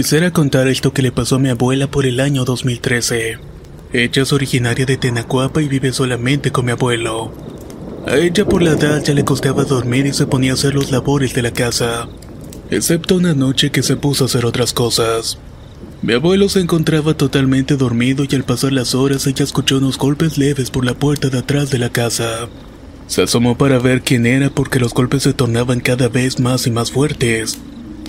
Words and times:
Quisiera 0.00 0.30
contar 0.30 0.66
esto 0.66 0.94
que 0.94 1.02
le 1.02 1.12
pasó 1.12 1.36
a 1.36 1.38
mi 1.38 1.50
abuela 1.50 1.86
por 1.86 2.06
el 2.06 2.20
año 2.20 2.46
2013. 2.46 3.36
Ella 3.92 4.22
es 4.22 4.32
originaria 4.32 4.86
de 4.86 4.96
Tenacuapa 4.96 5.60
y 5.60 5.68
vive 5.68 5.92
solamente 5.92 6.50
con 6.50 6.64
mi 6.64 6.72
abuelo. 6.72 7.34
A 8.06 8.16
ella 8.16 8.46
por 8.46 8.62
la 8.62 8.70
edad 8.70 9.04
ya 9.04 9.12
le 9.12 9.26
costaba 9.26 9.64
dormir 9.64 10.06
y 10.06 10.14
se 10.14 10.26
ponía 10.26 10.52
a 10.52 10.54
hacer 10.54 10.74
los 10.74 10.90
labores 10.90 11.34
de 11.34 11.42
la 11.42 11.50
casa, 11.50 12.08
excepto 12.70 13.16
una 13.16 13.34
noche 13.34 13.70
que 13.70 13.82
se 13.82 13.98
puso 13.98 14.24
a 14.24 14.28
hacer 14.28 14.46
otras 14.46 14.72
cosas. 14.72 15.38
Mi 16.00 16.14
abuelo 16.14 16.48
se 16.48 16.60
encontraba 16.60 17.12
totalmente 17.12 17.76
dormido 17.76 18.24
y 18.26 18.34
al 18.34 18.44
pasar 18.44 18.72
las 18.72 18.94
horas 18.94 19.26
ella 19.26 19.44
escuchó 19.44 19.76
unos 19.76 19.98
golpes 19.98 20.38
leves 20.38 20.70
por 20.70 20.86
la 20.86 20.94
puerta 20.94 21.28
de 21.28 21.40
atrás 21.40 21.70
de 21.70 21.78
la 21.78 21.90
casa. 21.90 22.48
Se 23.06 23.20
asomó 23.20 23.58
para 23.58 23.78
ver 23.78 24.00
quién 24.00 24.24
era 24.24 24.48
porque 24.48 24.80
los 24.80 24.94
golpes 24.94 25.24
se 25.24 25.34
tornaban 25.34 25.80
cada 25.80 26.08
vez 26.08 26.40
más 26.40 26.66
y 26.66 26.70
más 26.70 26.90
fuertes. 26.90 27.58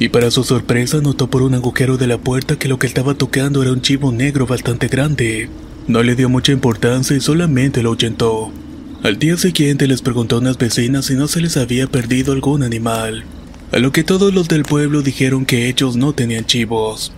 Y 0.02 0.10
para 0.10 0.32
su 0.32 0.44
sorpresa 0.44 1.00
notó 1.00 1.30
por 1.30 1.44
un 1.44 1.54
agujero 1.54 1.96
de 1.96 2.08
la 2.08 2.18
puerta 2.18 2.56
que 2.58 2.68
lo 2.68 2.80
que 2.80 2.88
estaba 2.88 3.14
tocando 3.14 3.62
era 3.62 3.72
un 3.72 3.84
chivo 3.84 4.12
negro 4.12 4.48
bastante 4.48 4.88
grande. 4.88 5.48
No 5.88 6.02
le 6.02 6.16
dio 6.16 6.28
mucha 6.28 6.52
importancia 6.52 7.16
y 7.16 7.22
solamente 7.22 7.84
lo 7.84 7.90
ahuyentó. 7.90 8.52
Al 9.04 9.20
día 9.20 9.38
siguiente 9.38 9.86
les 9.86 10.02
preguntó 10.02 10.38
a 10.38 10.40
unas 10.40 10.58
vecinas 10.58 11.06
si 11.06 11.14
no 11.14 11.28
se 11.28 11.40
les 11.40 11.56
había 11.56 11.86
perdido 11.86 12.34
algún 12.34 12.64
animal. 12.64 13.26
A 13.72 13.78
lo 13.78 13.92
que 13.92 14.04
todos 14.04 14.34
los 14.34 14.48
del 14.48 14.64
pueblo 14.64 15.04
dijeron 15.04 15.46
que 15.46 15.70
ellos 15.70 15.96
no 15.96 16.14
tenían 16.14 16.48
chivos. 16.48 17.14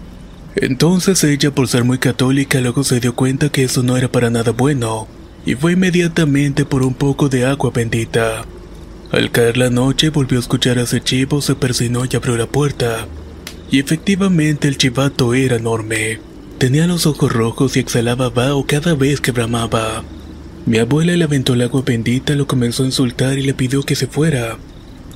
Entonces 0.57 1.23
ella, 1.23 1.51
por 1.51 1.69
ser 1.69 1.85
muy 1.85 1.99
católica, 1.99 2.59
luego 2.59 2.83
se 2.83 2.99
dio 2.99 3.15
cuenta 3.15 3.47
que 3.47 3.63
eso 3.63 3.81
no 3.81 3.95
era 3.95 4.11
para 4.11 4.29
nada 4.29 4.51
bueno, 4.51 5.07
y 5.45 5.55
fue 5.55 5.71
inmediatamente 5.71 6.65
por 6.65 6.83
un 6.83 6.95
poco 6.95 7.29
de 7.29 7.45
agua 7.45 7.71
bendita. 7.73 8.43
Al 9.13 9.29
caer 9.29 9.57
la 9.57 9.69
noche 9.69 10.09
volvió 10.09 10.39
a 10.39 10.41
escuchar 10.41 10.79
a 10.79 10.81
ese 10.81 10.99
chivo, 10.99 11.39
se 11.39 11.53
persinó 11.53 12.03
y 12.03 12.15
abrió 12.15 12.35
la 12.35 12.47
puerta. 12.47 13.07
Y 13.69 13.77
efectivamente 13.77 14.67
el 14.67 14.79
chivato 14.79 15.35
era 15.35 15.57
enorme. 15.57 16.17
Tenía 16.57 16.87
los 16.87 17.05
ojos 17.05 17.31
rojos 17.31 17.77
y 17.77 17.79
exhalaba 17.79 18.31
vaho 18.31 18.65
cada 18.65 18.95
vez 18.95 19.21
que 19.21 19.31
bramaba. 19.31 20.03
Mi 20.65 20.79
abuela 20.79 21.15
le 21.15 21.25
aventó 21.25 21.53
el 21.53 21.61
agua 21.61 21.83
bendita, 21.85 22.33
lo 22.33 22.47
comenzó 22.47 22.81
a 22.81 22.87
insultar 22.87 23.37
y 23.37 23.43
le 23.43 23.53
pidió 23.53 23.83
que 23.83 23.95
se 23.95 24.07
fuera. 24.07 24.57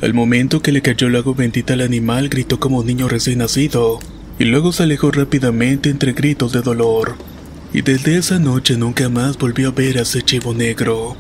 Al 0.03 0.13
momento 0.13 0.61
que 0.61 0.71
le 0.71 0.83
cayó 0.83 1.07
el 1.07 1.15
agua 1.15 1.33
bendita 1.35 1.73
al 1.73 1.81
animal, 1.81 2.29
gritó 2.29 2.59
como 2.59 2.81
un 2.81 2.85
niño 2.85 3.07
recién 3.07 3.39
nacido, 3.39 3.97
y 4.37 4.43
luego 4.45 4.73
se 4.73 4.83
alejó 4.83 5.09
rápidamente 5.09 5.89
entre 5.89 6.13
gritos 6.13 6.51
de 6.51 6.61
dolor. 6.61 7.15
Y 7.73 7.81
desde 7.81 8.17
esa 8.17 8.37
noche 8.37 8.77
nunca 8.77 9.09
más 9.09 9.39
volvió 9.39 9.69
a 9.69 9.71
ver 9.71 9.97
a 9.97 10.01
ese 10.01 10.21
chivo 10.21 10.53
negro. 10.53 11.17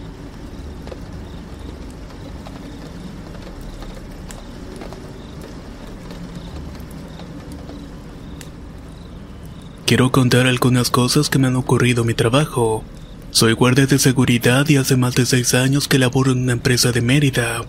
Quiero 9.87 10.11
contar 10.11 10.47
algunas 10.47 10.89
cosas 10.89 11.29
que 11.29 11.39
me 11.39 11.47
han 11.47 11.55
ocurrido 11.55 12.01
en 12.01 12.07
mi 12.07 12.13
trabajo. 12.13 12.83
Soy 13.31 13.53
guardia 13.53 13.87
de 13.87 13.97
seguridad 13.97 14.67
y 14.67 14.75
hace 14.75 14.97
más 14.97 15.15
de 15.15 15.25
seis 15.25 15.53
años 15.53 15.87
que 15.87 15.97
laboro 15.97 16.33
en 16.33 16.39
una 16.39 16.51
empresa 16.51 16.91
de 16.91 17.01
Mérida. 17.01 17.61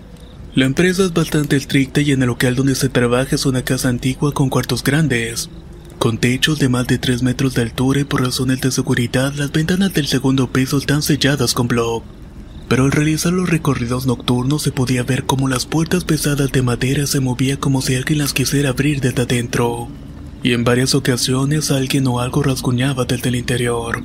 La 0.53 0.67
empresa 0.67 1.05
es 1.05 1.12
bastante 1.12 1.55
estricta 1.55 2.01
y 2.01 2.11
en 2.11 2.23
el 2.23 2.27
local 2.27 2.57
donde 2.57 2.75
se 2.75 2.89
trabaja 2.89 3.37
es 3.37 3.47
una 3.47 3.62
casa 3.62 3.89
antigua 3.89 4.34
con 4.34 4.51
cuartos 4.51 4.83
grandes, 4.83 5.49
con 6.01 6.19
techos 6.19 6.59
de 6.59 6.69
más 6.69 6.89
de 6.89 6.99
3 6.99 7.23
metros 7.23 7.55
de 7.55 7.62
altura 7.62 8.01
y 8.01 8.05
por 8.05 8.23
razones 8.23 8.61
de 8.62 8.73
seguridad 8.73 9.33
las 9.34 9.53
ventanas 9.53 9.95
del 9.95 10.09
segundo 10.09 10.53
piso 10.53 10.78
están 10.78 11.03
selladas 11.03 11.55
con 11.55 11.69
bloc. 11.69 12.03
Pero 12.69 12.87
al 12.87 12.91
realizar 12.91 13.33
los 13.33 13.49
recorridos 13.49 14.07
nocturnos 14.07 14.62
se 14.62 14.73
podía 14.73 15.05
ver 15.05 15.25
cómo 15.25 15.47
las 15.47 15.67
puertas 15.67 16.03
pesadas 16.03 16.51
de 16.51 16.62
madera 16.62 17.07
se 17.07 17.21
movían 17.21 17.59
como 17.59 17.81
si 17.81 17.95
alguien 17.95 18.19
las 18.19 18.33
quisiera 18.33 18.71
abrir 18.71 19.01
desde 19.01 19.23
adentro. 19.23 19.89
Y 20.43 20.53
en 20.53 20.65
varias 20.65 20.94
ocasiones 20.94 21.71
alguien 21.71 22.06
o 22.06 22.21
algo 22.21 22.43
rasguñaba 22.43 23.04
desde 23.04 23.28
el 23.28 23.37
interior. 23.37 24.03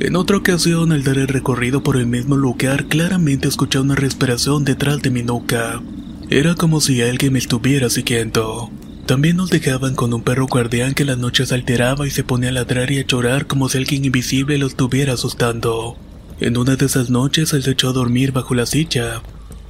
En 0.00 0.16
otra 0.16 0.36
ocasión, 0.36 0.92
al 0.92 1.04
dar 1.04 1.18
el 1.18 1.28
recorrido 1.28 1.82
por 1.82 1.96
el 1.96 2.06
mismo 2.06 2.36
lugar, 2.36 2.86
claramente 2.86 3.48
escuché 3.48 3.78
una 3.78 3.94
respiración 3.94 4.64
detrás 4.64 5.00
de 5.00 5.10
mi 5.10 5.22
nuca. 5.22 5.80
Era 6.28 6.54
como 6.54 6.80
si 6.80 7.00
alguien 7.02 7.34
me 7.34 7.38
estuviera 7.38 7.88
siguiendo. 7.88 8.70
También 9.06 9.36
nos 9.36 9.50
dejaban 9.50 9.94
con 9.94 10.14
un 10.14 10.22
perro 10.22 10.46
guardián 10.46 10.94
que 10.94 11.04
las 11.04 11.18
noches 11.18 11.52
alteraba 11.52 12.06
y 12.06 12.10
se 12.10 12.24
ponía 12.24 12.50
a 12.50 12.52
ladrar 12.52 12.90
y 12.90 12.98
a 12.98 13.06
llorar 13.06 13.46
como 13.46 13.68
si 13.68 13.78
alguien 13.78 14.04
invisible 14.04 14.58
lo 14.58 14.66
estuviera 14.66 15.14
asustando. 15.14 15.96
En 16.40 16.56
una 16.56 16.76
de 16.76 16.86
esas 16.86 17.10
noches 17.10 17.52
él 17.52 17.62
se 17.62 17.72
echó 17.72 17.90
a 17.90 17.92
dormir 17.92 18.32
bajo 18.32 18.54
la 18.54 18.66
silla, 18.66 19.22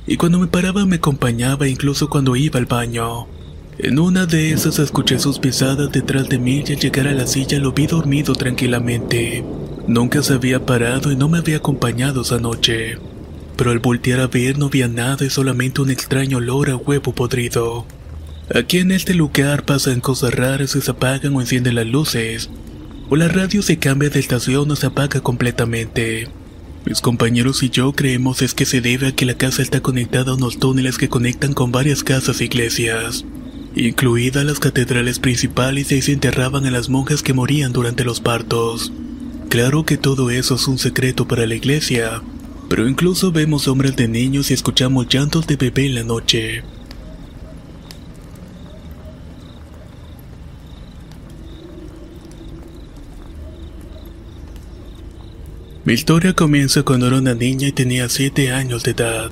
y 0.06 0.16
cuando 0.16 0.38
me 0.38 0.46
paraba 0.46 0.86
me 0.86 0.96
acompañaba 0.96 1.68
incluso 1.68 2.08
cuando 2.08 2.36
iba 2.36 2.58
al 2.58 2.66
baño. 2.66 3.26
En 3.82 3.98
una 3.98 4.26
de 4.26 4.52
esas 4.52 4.78
escuché 4.78 5.18
sus 5.18 5.40
pisadas 5.40 5.90
detrás 5.90 6.28
de 6.28 6.38
mí 6.38 6.62
y 6.64 6.72
al 6.72 6.78
llegar 6.78 7.08
a 7.08 7.12
la 7.12 7.26
silla 7.26 7.58
lo 7.58 7.72
vi 7.72 7.88
dormido 7.88 8.32
tranquilamente. 8.36 9.44
Nunca 9.88 10.22
se 10.22 10.34
había 10.34 10.64
parado 10.64 11.10
y 11.10 11.16
no 11.16 11.28
me 11.28 11.38
había 11.38 11.56
acompañado 11.56 12.22
esa 12.22 12.38
noche. 12.38 12.98
Pero 13.56 13.72
al 13.72 13.80
voltear 13.80 14.20
a 14.20 14.28
ver 14.28 14.56
no 14.56 14.66
había 14.66 14.86
nada 14.86 15.26
y 15.26 15.30
solamente 15.30 15.82
un 15.82 15.90
extraño 15.90 16.36
olor 16.36 16.70
a 16.70 16.76
huevo 16.76 17.12
podrido. 17.12 17.84
Aquí 18.54 18.78
en 18.78 18.92
este 18.92 19.14
lugar 19.14 19.64
pasan 19.64 19.98
cosas 19.98 20.32
raras 20.32 20.76
y 20.76 20.80
se 20.80 20.92
apagan 20.92 21.34
o 21.34 21.40
encienden 21.40 21.74
las 21.74 21.86
luces. 21.86 22.50
O 23.10 23.16
la 23.16 23.26
radio 23.26 23.62
se 23.62 23.78
cambia 23.78 24.10
de 24.10 24.20
estación 24.20 24.70
o 24.70 24.76
se 24.76 24.86
apaga 24.86 25.22
completamente. 25.22 26.28
Mis 26.84 27.00
compañeros 27.00 27.64
y 27.64 27.70
yo 27.70 27.92
creemos 27.94 28.42
es 28.42 28.54
que 28.54 28.64
se 28.64 28.80
debe 28.80 29.08
a 29.08 29.12
que 29.12 29.26
la 29.26 29.34
casa 29.34 29.60
está 29.60 29.80
conectada 29.80 30.30
a 30.30 30.34
unos 30.36 30.60
túneles 30.60 30.98
que 30.98 31.08
conectan 31.08 31.52
con 31.52 31.72
varias 31.72 32.04
casas 32.04 32.40
e 32.40 32.44
iglesias, 32.44 33.24
incluidas 33.74 34.44
las 34.44 34.58
catedrales 34.58 35.18
principales 35.18 35.92
y 35.92 36.02
se 36.02 36.12
enterraban 36.12 36.66
a 36.66 36.70
las 36.70 36.88
monjas 36.88 37.22
que 37.22 37.32
morían 37.32 37.72
durante 37.72 38.04
los 38.04 38.20
partos. 38.20 38.92
Claro 39.48 39.84
que 39.84 39.96
todo 39.96 40.30
eso 40.30 40.54
es 40.54 40.68
un 40.68 40.78
secreto 40.78 41.28
para 41.28 41.46
la 41.46 41.54
iglesia, 41.54 42.22
pero 42.68 42.88
incluso 42.88 43.32
vemos 43.32 43.68
hombres 43.68 43.96
de 43.96 44.08
niños 44.08 44.50
y 44.50 44.54
escuchamos 44.54 45.08
llantos 45.08 45.46
de 45.46 45.56
bebé 45.56 45.86
en 45.86 45.94
la 45.94 46.04
noche. 46.04 46.62
Mi 55.84 55.94
historia 55.94 56.32
comienza 56.32 56.84
cuando 56.84 57.08
era 57.08 57.18
una 57.18 57.34
niña 57.34 57.66
y 57.68 57.72
tenía 57.72 58.08
7 58.08 58.52
años 58.52 58.84
de 58.84 58.92
edad. 58.92 59.30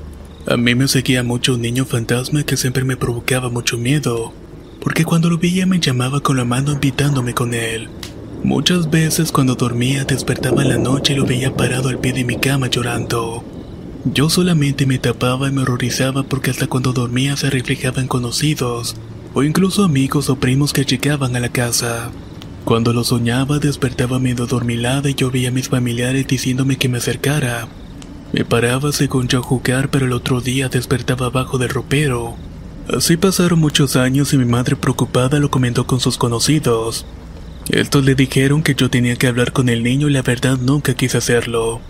A 0.51 0.57
mí 0.57 0.75
me 0.75 0.89
seguía 0.89 1.23
mucho 1.23 1.55
un 1.55 1.63
niño 1.63 1.85
fantasma 1.85 2.43
que 2.43 2.57
siempre 2.57 2.83
me 2.83 2.97
provocaba 2.97 3.51
mucho 3.51 3.79
miedo, 3.79 4.33
porque 4.81 5.05
cuando 5.05 5.31
lo 5.31 5.39
veía 5.39 5.65
me 5.65 5.79
llamaba 5.79 6.19
con 6.19 6.37
la 6.37 6.45
mano 6.45 6.73
invitándome 6.73 7.35
con 7.35 7.55
él. 7.55 7.89
Muchas 8.43 8.91
veces 8.91 9.31
cuando 9.31 9.55
dormía 9.55 10.05
despertaba 10.05 10.63
en 10.63 10.71
la 10.71 10.79
noche 10.79 11.13
y 11.13 11.17
lo 11.17 11.25
veía 11.25 11.55
parado 11.55 11.89
al 11.89 12.01
pie 12.01 12.15
de 12.15 12.25
mi 12.25 12.35
cama 12.35 12.67
llorando. 12.67 13.45
Yo 14.13 14.29
solamente 14.29 14.87
me 14.87 14.99
tapaba 14.99 15.47
y 15.47 15.53
me 15.53 15.63
horrorizaba 15.63 16.25
porque 16.25 16.51
hasta 16.51 16.67
cuando 16.67 16.93
dormía 16.93 17.37
se 17.37 17.49
reflejaban 17.49 18.09
conocidos, 18.09 18.97
o 19.35 19.45
incluso 19.45 19.85
amigos 19.85 20.31
o 20.31 20.41
primos 20.41 20.73
que 20.73 20.85
llegaban 20.85 21.37
a 21.37 21.41
la 21.41 21.51
casa. 21.51 22.11
Cuando 22.65 22.93
lo 22.93 23.05
soñaba 23.05 23.61
despertaba 23.61 24.19
medio 24.19 24.49
dormilada 24.49 25.11
y 25.11 25.15
yo 25.15 25.31
veía 25.31 25.51
a 25.51 25.53
mis 25.53 25.69
familiares 25.69 26.27
diciéndome 26.27 26.77
que 26.77 26.89
me 26.89 26.99
acercara. 26.99 27.69
Me 28.33 28.45
paraba 28.45 28.93
según 28.93 29.27
yo 29.27 29.41
a 29.41 29.43
jugar 29.43 29.91
pero 29.91 30.07
el 30.07 30.13
otro 30.13 30.41
día 30.41 30.69
despertaba 30.69 31.27
abajo 31.27 31.59
del 31.59 31.71
ropero. 31.71 32.37
Así 32.89 33.17
pasaron 33.17 33.59
muchos 33.59 33.97
años 33.97 34.33
y 34.33 34.39
mi 34.39 34.45
madre 34.45 34.77
preocupada 34.77 35.39
lo 35.39 35.51
comentó 35.51 35.87
con 35.87 36.01
sus 36.01 36.17
conocidos. 36.17 37.07
Estos 37.69 38.05
le 38.05 38.15
dijeron 38.15 38.63
que 38.63 38.75
yo 38.75 38.91
tenía 38.91 39.17
que 39.17 39.29
hablar 39.29 39.53
con 39.53 39.69
el 39.69 39.83
niño 39.83 40.09
y 40.09 40.13
la 40.13 40.23
verdad 40.23 40.59
nunca 40.59 40.95
quise 40.95 41.19
hacerlo. 41.19 41.81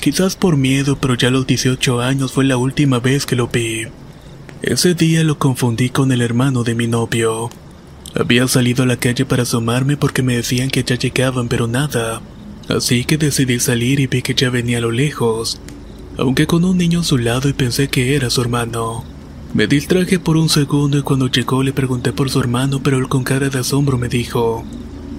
Quizás 0.00 0.36
por 0.36 0.56
miedo, 0.56 0.98
pero 1.00 1.14
ya 1.14 1.28
a 1.28 1.30
los 1.30 1.46
18 1.46 2.00
años 2.00 2.32
fue 2.32 2.44
la 2.44 2.56
última 2.56 2.98
vez 2.98 3.24
que 3.24 3.36
lo 3.36 3.48
vi. 3.48 3.86
Ese 4.60 4.94
día 4.94 5.24
lo 5.24 5.38
confundí 5.38 5.90
con 5.90 6.12
el 6.12 6.22
hermano 6.22 6.64
de 6.64 6.74
mi 6.74 6.86
novio. 6.86 7.50
Había 8.14 8.46
salido 8.46 8.82
a 8.82 8.86
la 8.86 8.96
calle 8.96 9.24
para 9.24 9.44
asomarme 9.44 9.96
porque 9.96 10.22
me 10.22 10.36
decían 10.36 10.70
que 10.70 10.84
ya 10.84 10.96
llegaban, 10.96 11.48
pero 11.48 11.66
nada. 11.66 12.20
Así 12.68 13.04
que 13.04 13.16
decidí 13.16 13.58
salir 13.58 14.00
y 14.00 14.06
vi 14.06 14.22
que 14.22 14.34
ya 14.34 14.50
venía 14.50 14.78
a 14.78 14.82
lo 14.82 14.90
lejos, 14.90 15.60
aunque 16.18 16.46
con 16.46 16.64
un 16.64 16.78
niño 16.78 17.00
a 17.00 17.04
su 17.04 17.18
lado 17.18 17.48
y 17.48 17.52
pensé 17.52 17.88
que 17.88 18.14
era 18.14 18.30
su 18.30 18.40
hermano. 18.40 19.04
Me 19.54 19.66
distraje 19.66 20.18
por 20.18 20.36
un 20.36 20.48
segundo 20.48 20.98
y 20.98 21.02
cuando 21.02 21.28
llegó 21.28 21.62
le 21.62 21.72
pregunté 21.72 22.12
por 22.12 22.30
su 22.30 22.40
hermano, 22.40 22.82
pero 22.82 22.98
él 22.98 23.08
con 23.08 23.24
cara 23.24 23.50
de 23.50 23.58
asombro 23.58 23.98
me 23.98 24.08
dijo, 24.08 24.64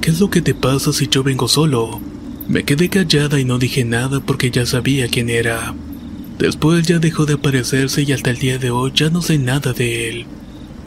¿qué 0.01 0.09
es 0.09 0.19
lo 0.19 0.29
que 0.29 0.41
te 0.41 0.55
pasa 0.55 0.91
si 0.91 1.07
yo 1.07 1.23
vengo 1.23 1.47
solo? 1.47 2.01
Me 2.47 2.63
quedé 2.63 2.89
callada 2.89 3.39
y 3.39 3.45
no 3.45 3.59
dije 3.59 3.85
nada 3.85 4.19
porque 4.19 4.51
ya 4.51 4.65
sabía 4.65 5.07
quién 5.07 5.29
era. 5.29 5.73
Después 6.39 6.87
ya 6.87 6.99
dejó 6.99 7.25
de 7.25 7.33
aparecerse 7.33 8.01
y 8.01 8.11
hasta 8.11 8.31
el 8.31 8.39
día 8.39 8.57
de 8.57 8.71
hoy 8.71 8.91
ya 8.95 9.09
no 9.09 9.21
sé 9.21 9.37
nada 9.37 9.71
de 9.71 10.09
él. 10.09 10.25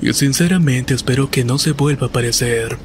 Y 0.02 0.12
sinceramente 0.12 0.92
espero 0.92 1.30
que 1.30 1.44
no 1.44 1.58
se 1.58 1.72
vuelva 1.72 2.06
a 2.06 2.10
aparecer. 2.10 2.76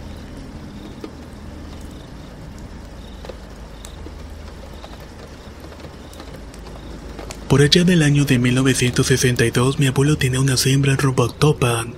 Por 7.51 7.61
allá 7.61 7.83
del 7.83 8.01
año 8.01 8.23
de 8.23 8.39
1962 8.39 9.77
mi 9.77 9.87
abuelo 9.87 10.17
tenía 10.17 10.39
una 10.39 10.55
siembra 10.55 10.95
en. 10.95 11.93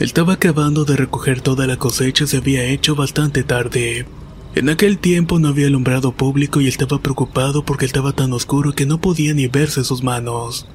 Estaba 0.00 0.32
acabando 0.32 0.86
de 0.86 0.96
recoger 0.96 1.42
toda 1.42 1.66
la 1.66 1.76
cosecha 1.76 2.24
y 2.24 2.26
se 2.26 2.38
había 2.38 2.64
hecho 2.64 2.94
bastante 2.94 3.42
tarde. 3.42 4.06
En 4.54 4.70
aquel 4.70 4.96
tiempo 4.96 5.38
no 5.38 5.48
había 5.48 5.66
alumbrado 5.66 6.12
público 6.12 6.62
y 6.62 6.68
estaba 6.68 7.02
preocupado 7.02 7.66
porque 7.66 7.84
estaba 7.84 8.14
tan 8.14 8.32
oscuro 8.32 8.72
que 8.72 8.86
no 8.86 8.98
podía 8.98 9.34
ni 9.34 9.46
verse 9.46 9.84
sus 9.84 10.02
manos. 10.02 10.66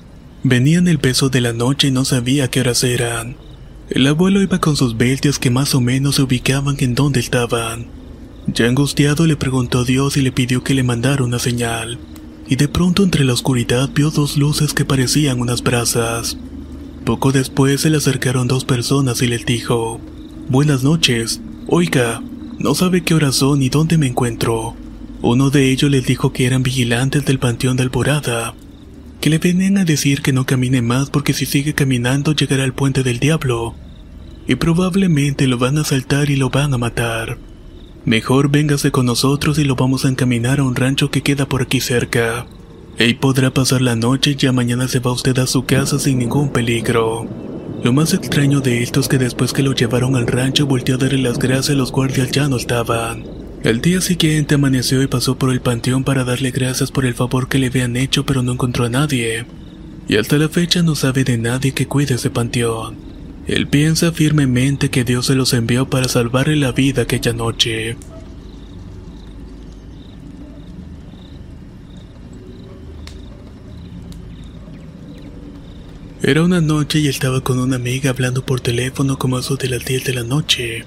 Venía 0.44 0.78
en 0.78 0.88
el 0.88 1.00
peso 1.00 1.30
de 1.30 1.42
la 1.42 1.54
noche 1.54 1.88
y 1.88 1.92
no 1.92 2.06
sabía 2.06 2.52
qué 2.52 2.60
horas 2.60 2.84
eran. 2.84 3.36
El 3.90 4.06
abuelo 4.06 4.44
iba 4.44 4.62
con 4.62 4.76
sus 4.76 4.96
bestias 4.96 5.40
que 5.40 5.50
más 5.50 5.74
o 5.74 5.82
menos 5.82 6.18
se 6.18 6.22
ubicaban 6.22 6.76
en 6.82 6.94
donde 6.94 7.20
estaban. 7.20 7.88
Ya 8.46 8.68
angustiado 8.68 9.26
le 9.26 9.38
preguntó 9.38 9.80
a 9.80 9.86
Dios 9.86 10.18
y 10.18 10.22
le 10.22 10.32
pidió 10.32 10.64
que 10.64 10.76
le 10.76 10.84
mandara 10.84 11.24
una 11.24 11.40
señal. 11.40 11.98
Y 12.50 12.56
de 12.56 12.68
pronto 12.68 13.04
entre 13.04 13.24
la 13.26 13.34
oscuridad 13.34 13.92
vio 13.94 14.10
dos 14.10 14.36
luces 14.36 14.74
que 14.74 14.84
parecían 14.84 15.40
unas 15.40 15.62
brasas. 15.62 16.36
Poco 17.06 17.32
después 17.32 17.82
se 17.82 17.92
le 17.92 17.98
acercaron 17.98 18.48
dos 18.48 18.66
personas 18.66 19.22
y 19.22 19.28
les 19.28 19.46
dijo, 19.46 20.02
Buenas 20.50 20.84
noches, 20.84 21.42
oiga, 21.68 22.24
no 22.58 22.74
sabe 22.74 23.04
qué 23.04 23.14
horas 23.14 23.36
son 23.36 23.60
ni 23.60 23.70
dónde 23.70 24.00
me 24.00 24.08
encuentro. 24.08 24.76
Uno 25.22 25.52
de 25.52 25.70
ellos 25.70 25.92
les 25.92 26.08
dijo 26.08 26.34
que 26.34 26.48
eran 26.48 26.64
vigilantes 26.64 27.24
del 27.24 27.38
Panteón 27.38 27.78
de 27.78 27.84
Alborada, 27.84 28.56
que 29.22 29.30
le 29.30 29.38
venían 29.38 29.78
a 29.78 29.86
decir 29.86 30.24
que 30.24 30.34
no 30.34 30.48
camine 30.48 30.82
más 30.82 31.12
porque 31.12 31.34
si 31.34 31.46
sigue 31.46 31.76
caminando 31.76 32.34
llegará 32.34 32.64
al 32.64 32.74
puente 32.74 33.04
del 33.04 33.20
diablo, 33.20 33.76
y 34.48 34.56
probablemente 34.56 35.46
lo 35.46 35.60
van 35.60 35.78
a 35.78 35.82
asaltar 35.82 36.32
y 36.32 36.36
lo 36.36 36.50
van 36.50 36.74
a 36.74 36.80
matar. 36.80 37.38
Mejor 38.06 38.50
véngase 38.50 38.92
con 38.92 39.06
nosotros 39.06 39.60
y 39.60 39.66
lo 39.66 39.76
vamos 39.76 40.06
a 40.06 40.10
encaminar 40.10 40.60
a 40.60 40.64
un 40.64 40.76
rancho 40.76 41.12
que 41.12 41.22
queda 41.22 41.48
por 41.48 41.62
aquí 41.62 41.82
cerca. 41.82 42.46
Ahí 42.98 43.14
podrá 43.14 43.54
pasar 43.54 43.82
la 43.82 43.96
noche 43.96 44.32
y 44.32 44.36
ya 44.36 44.52
mañana 44.52 44.88
se 44.88 45.00
va 45.00 45.12
usted 45.12 45.38
a 45.40 45.48
su 45.48 45.66
casa 45.66 46.00
sin 46.00 46.20
ningún 46.20 46.50
peligro. 46.50 47.28
Lo 47.84 47.94
más 47.94 48.14
extraño 48.14 48.60
de 48.60 48.84
esto 48.84 49.00
es 49.00 49.08
que 49.08 49.18
después 49.18 49.54
que 49.54 49.64
lo 49.64 49.74
llevaron 49.74 50.16
al 50.16 50.28
rancho 50.28 50.66
volteó 50.66 50.96
a 50.96 50.98
darle 50.98 51.20
las 51.20 51.40
gracias 51.40 51.78
los 51.78 51.92
guardias 51.92 52.32
ya 52.32 52.50
no 52.50 52.58
estaban. 52.58 53.24
El 53.64 53.82
día 53.82 54.02
siguiente 54.02 54.56
amaneció 54.56 55.02
y 55.02 55.08
pasó 55.08 55.38
por 55.38 55.52
el 55.52 55.62
panteón 55.62 56.04
para 56.04 56.24
darle 56.24 56.52
gracias 56.52 56.92
por 56.92 57.06
el 57.06 57.14
favor 57.14 57.48
que 57.48 57.60
le 57.60 57.68
habían 57.68 57.96
hecho 57.96 58.26
pero 58.26 58.42
no 58.44 58.54
encontró 58.54 58.86
a 58.86 58.90
nadie. 58.90 59.46
Y 60.08 60.18
hasta 60.18 60.38
la 60.38 60.50
fecha 60.50 60.82
no 60.82 60.96
sabe 60.96 61.24
de 61.24 61.38
nadie 61.38 61.74
que 61.74 61.88
cuide 61.88 62.16
ese 62.16 62.30
panteón. 62.30 63.09
Él 63.50 63.66
piensa 63.66 64.12
firmemente 64.12 64.92
que 64.92 65.04
Dios 65.04 65.26
se 65.26 65.34
los 65.34 65.54
envió 65.54 65.90
para 65.90 66.08
salvarle 66.08 66.56
la 66.56 66.72
vida 66.72 67.02
aquella 67.02 67.34
noche. 67.34 67.98
Era 76.22 76.44
una 76.44 76.62
noche 76.62 77.00
y 77.00 77.08
estaba 77.08 77.42
con 77.42 77.58
una 77.58 77.78
amiga 77.78 78.12
hablando 78.12 78.46
por 78.46 78.62
teléfono 78.62 79.18
como 79.18 79.40
eso 79.40 79.56
de 79.56 79.70
las 79.70 79.84
10 79.84 80.04
de 80.04 80.14
la 80.14 80.24
noche. 80.24 80.86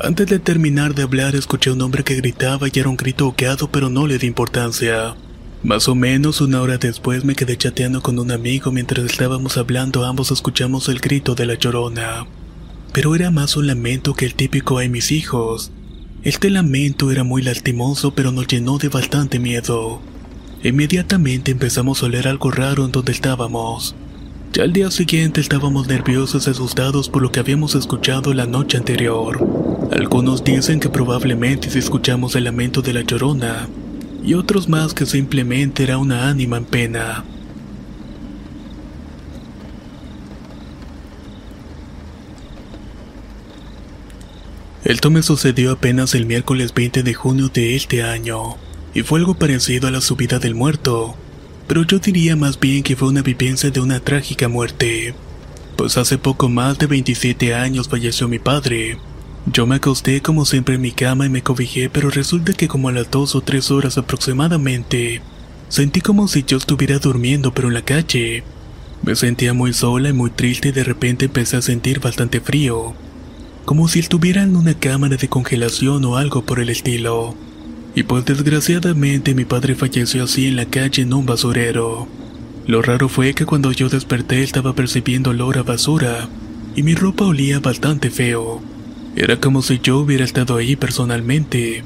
Antes 0.00 0.26
de 0.26 0.40
terminar 0.40 0.92
de 0.92 1.04
hablar 1.04 1.36
escuché 1.36 1.70
a 1.70 1.74
un 1.74 1.82
hombre 1.82 2.02
que 2.02 2.16
gritaba 2.16 2.66
y 2.66 2.76
era 2.80 2.88
un 2.88 2.96
grito 2.96 3.26
ahogado 3.26 3.70
pero 3.70 3.90
no 3.90 4.08
le 4.08 4.18
di 4.18 4.26
importancia. 4.26 5.14
Más 5.62 5.88
o 5.88 5.94
menos 5.94 6.40
una 6.40 6.60
hora 6.60 6.76
después 6.78 7.24
me 7.24 7.34
quedé 7.34 7.56
chateando 7.56 8.02
con 8.02 8.18
un 8.18 8.30
amigo 8.30 8.70
mientras 8.70 9.04
estábamos 9.06 9.56
hablando 9.56 10.04
ambos 10.04 10.30
escuchamos 10.30 10.88
el 10.88 11.00
grito 11.00 11.34
de 11.34 11.46
la 11.46 11.54
llorona. 11.54 12.26
Pero 12.92 13.14
era 13.14 13.30
más 13.30 13.56
un 13.56 13.66
lamento 13.66 14.14
que 14.14 14.26
el 14.26 14.34
típico 14.34 14.78
ay 14.78 14.88
mis 14.88 15.10
hijos. 15.10 15.72
Este 16.22 16.50
lamento 16.50 17.10
era 17.10 17.24
muy 17.24 17.42
lastimoso 17.42 18.14
pero 18.14 18.32
nos 18.32 18.46
llenó 18.46 18.78
de 18.78 18.88
bastante 18.88 19.38
miedo. 19.38 20.00
Inmediatamente 20.62 21.52
empezamos 21.52 22.02
a 22.02 22.06
oler 22.06 22.28
algo 22.28 22.50
raro 22.50 22.84
en 22.84 22.92
donde 22.92 23.12
estábamos. 23.12 23.94
Ya 24.52 24.62
al 24.62 24.72
día 24.72 24.90
siguiente 24.90 25.40
estábamos 25.40 25.88
nerviosos 25.88 26.46
y 26.46 26.50
asustados 26.50 27.08
por 27.08 27.22
lo 27.22 27.32
que 27.32 27.40
habíamos 27.40 27.74
escuchado 27.74 28.32
la 28.34 28.46
noche 28.46 28.76
anterior. 28.76 29.38
Algunos 29.90 30.44
dicen 30.44 30.80
que 30.80 30.90
probablemente 30.90 31.70
si 31.70 31.78
escuchamos 31.78 32.36
el 32.36 32.44
lamento 32.44 32.82
de 32.82 32.92
la 32.92 33.02
llorona, 33.02 33.68
y 34.26 34.34
otros 34.34 34.68
más 34.68 34.92
que 34.92 35.06
simplemente 35.06 35.84
era 35.84 35.98
una 35.98 36.28
ánima 36.28 36.56
en 36.58 36.64
pena. 36.64 37.24
Esto 44.84 45.10
me 45.10 45.22
sucedió 45.22 45.72
apenas 45.72 46.14
el 46.14 46.26
miércoles 46.26 46.74
20 46.74 47.02
de 47.02 47.14
junio 47.14 47.48
de 47.48 47.76
este 47.76 48.02
año, 48.02 48.56
y 48.94 49.02
fue 49.02 49.20
algo 49.20 49.34
parecido 49.34 49.88
a 49.88 49.90
la 49.90 50.00
subida 50.00 50.38
del 50.38 50.54
muerto, 50.54 51.16
pero 51.66 51.82
yo 51.84 51.98
diría 51.98 52.36
más 52.36 52.58
bien 52.58 52.82
que 52.82 52.96
fue 52.96 53.08
una 53.08 53.22
vivencia 53.22 53.70
de 53.70 53.80
una 53.80 54.00
trágica 54.00 54.48
muerte, 54.48 55.14
pues 55.76 55.96
hace 55.96 56.18
poco 56.18 56.48
más 56.48 56.78
de 56.78 56.86
27 56.86 57.54
años 57.54 57.88
falleció 57.88 58.28
mi 58.28 58.38
padre. 58.38 58.98
Yo 59.52 59.64
me 59.64 59.76
acosté 59.76 60.22
como 60.22 60.44
siempre 60.44 60.74
en 60.74 60.80
mi 60.80 60.90
cama 60.90 61.24
y 61.24 61.28
me 61.28 61.42
cobijé, 61.42 61.88
pero 61.88 62.10
resulta 62.10 62.52
que 62.52 62.66
como 62.66 62.88
a 62.88 62.92
las 62.92 63.10
dos 63.10 63.36
o 63.36 63.42
tres 63.42 63.70
horas 63.70 63.96
aproximadamente, 63.96 65.22
sentí 65.68 66.00
como 66.00 66.26
si 66.26 66.42
yo 66.42 66.56
estuviera 66.56 66.98
durmiendo 66.98 67.54
pero 67.54 67.68
en 67.68 67.74
la 67.74 67.82
calle. 67.82 68.42
Me 69.04 69.14
sentía 69.14 69.54
muy 69.54 69.72
sola 69.72 70.08
y 70.08 70.12
muy 70.12 70.30
triste 70.30 70.70
y 70.70 70.72
de 70.72 70.82
repente 70.82 71.26
empecé 71.26 71.56
a 71.56 71.62
sentir 71.62 72.00
bastante 72.00 72.40
frío, 72.40 72.94
como 73.64 73.86
si 73.86 74.00
estuviera 74.00 74.42
en 74.42 74.56
una 74.56 74.74
cámara 74.74 75.16
de 75.16 75.28
congelación 75.28 76.04
o 76.04 76.16
algo 76.16 76.42
por 76.42 76.58
el 76.58 76.68
estilo. 76.68 77.36
Y 77.94 78.02
pues 78.02 78.24
desgraciadamente 78.24 79.34
mi 79.34 79.44
padre 79.44 79.76
falleció 79.76 80.24
así 80.24 80.48
en 80.48 80.56
la 80.56 80.66
calle 80.66 81.02
en 81.02 81.14
un 81.14 81.24
basurero. 81.24 82.08
Lo 82.66 82.82
raro 82.82 83.08
fue 83.08 83.32
que 83.32 83.46
cuando 83.46 83.70
yo 83.70 83.88
desperté 83.88 84.42
estaba 84.42 84.74
percibiendo 84.74 85.30
olor 85.30 85.56
a 85.56 85.62
basura 85.62 86.28
y 86.74 86.82
mi 86.82 86.96
ropa 86.96 87.24
olía 87.24 87.60
bastante 87.60 88.10
feo. 88.10 88.60
Era 89.16 89.40
como 89.40 89.62
si 89.62 89.80
yo 89.82 89.98
hubiera 89.98 90.24
estado 90.24 90.56
ahí 90.56 90.76
personalmente. 90.76 91.82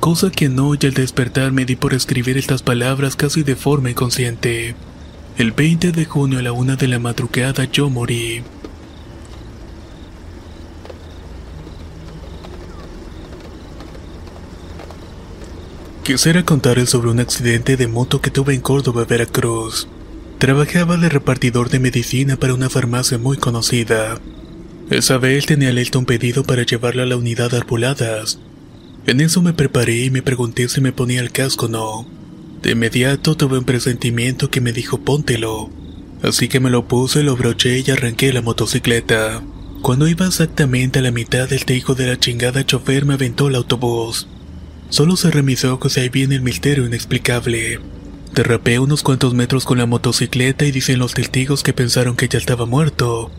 Cosa 0.00 0.30
que 0.32 0.48
no 0.48 0.74
y 0.74 0.78
al 0.86 0.92
despertar 0.92 1.52
me 1.52 1.64
di 1.64 1.76
por 1.76 1.94
escribir 1.94 2.36
estas 2.36 2.62
palabras 2.62 3.14
casi 3.14 3.44
de 3.44 3.54
forma 3.54 3.90
inconsciente. 3.90 4.74
El 5.36 5.52
20 5.52 5.92
de 5.92 6.04
junio 6.04 6.40
a 6.40 6.42
la 6.42 6.50
una 6.50 6.74
de 6.74 6.88
la 6.88 6.98
madrugada 6.98 7.64
yo 7.70 7.88
morí. 7.90 8.42
Quisiera 16.02 16.44
contarles 16.44 16.90
sobre 16.90 17.10
un 17.10 17.20
accidente 17.20 17.76
de 17.76 17.86
moto 17.86 18.20
que 18.20 18.32
tuve 18.32 18.54
en 18.54 18.62
Córdoba, 18.62 19.04
Veracruz. 19.04 19.86
Trabajaba 20.38 20.96
de 20.96 21.08
repartidor 21.08 21.68
de 21.68 21.78
medicina 21.78 22.36
para 22.36 22.54
una 22.54 22.68
farmacia 22.68 23.16
muy 23.16 23.36
conocida. 23.36 24.18
Esa 24.90 25.18
vez 25.18 25.44
tenía 25.44 25.70
listo 25.70 25.98
un 25.98 26.06
pedido 26.06 26.44
para 26.44 26.62
llevarlo 26.62 27.02
a 27.02 27.06
la 27.06 27.18
unidad 27.18 27.50
de 27.50 27.58
arboladas. 27.58 28.38
En 29.06 29.20
eso 29.20 29.42
me 29.42 29.52
preparé 29.52 30.04
y 30.04 30.10
me 30.10 30.22
pregunté 30.22 30.66
si 30.68 30.80
me 30.80 30.92
ponía 30.92 31.20
el 31.20 31.30
casco 31.30 31.66
o 31.66 31.68
no. 31.68 32.06
De 32.62 32.70
inmediato 32.70 33.36
tuve 33.36 33.58
un 33.58 33.64
presentimiento 33.64 34.50
que 34.50 34.62
me 34.62 34.72
dijo 34.72 34.98
póntelo. 34.98 35.68
Así 36.22 36.48
que 36.48 36.58
me 36.58 36.70
lo 36.70 36.88
puse, 36.88 37.22
lo 37.22 37.36
broché 37.36 37.84
y 37.86 37.90
arranqué 37.90 38.32
la 38.32 38.40
motocicleta. 38.40 39.42
Cuando 39.82 40.08
iba 40.08 40.26
exactamente 40.26 41.00
a 41.00 41.02
la 41.02 41.10
mitad, 41.10 41.52
este 41.52 41.76
hijo 41.76 41.94
de 41.94 42.06
la 42.06 42.18
chingada 42.18 42.64
chofer 42.64 43.04
me 43.04 43.14
aventó 43.14 43.48
el 43.48 43.56
autobús. 43.56 44.26
Solo 44.88 45.16
cerré 45.16 45.42
mis 45.42 45.66
ojos 45.66 45.98
y 45.98 46.00
ahí 46.00 46.08
viene 46.08 46.36
el 46.36 46.42
misterio 46.42 46.86
inexplicable. 46.86 47.78
Derrapé 48.34 48.78
unos 48.78 49.02
cuantos 49.02 49.34
metros 49.34 49.66
con 49.66 49.76
la 49.76 49.86
motocicleta 49.86 50.64
y 50.64 50.72
dicen 50.72 50.98
los 50.98 51.12
testigos 51.12 51.62
que 51.62 51.74
pensaron 51.74 52.16
que 52.16 52.28
ya 52.28 52.38
estaba 52.38 52.64
muerto, 52.64 53.30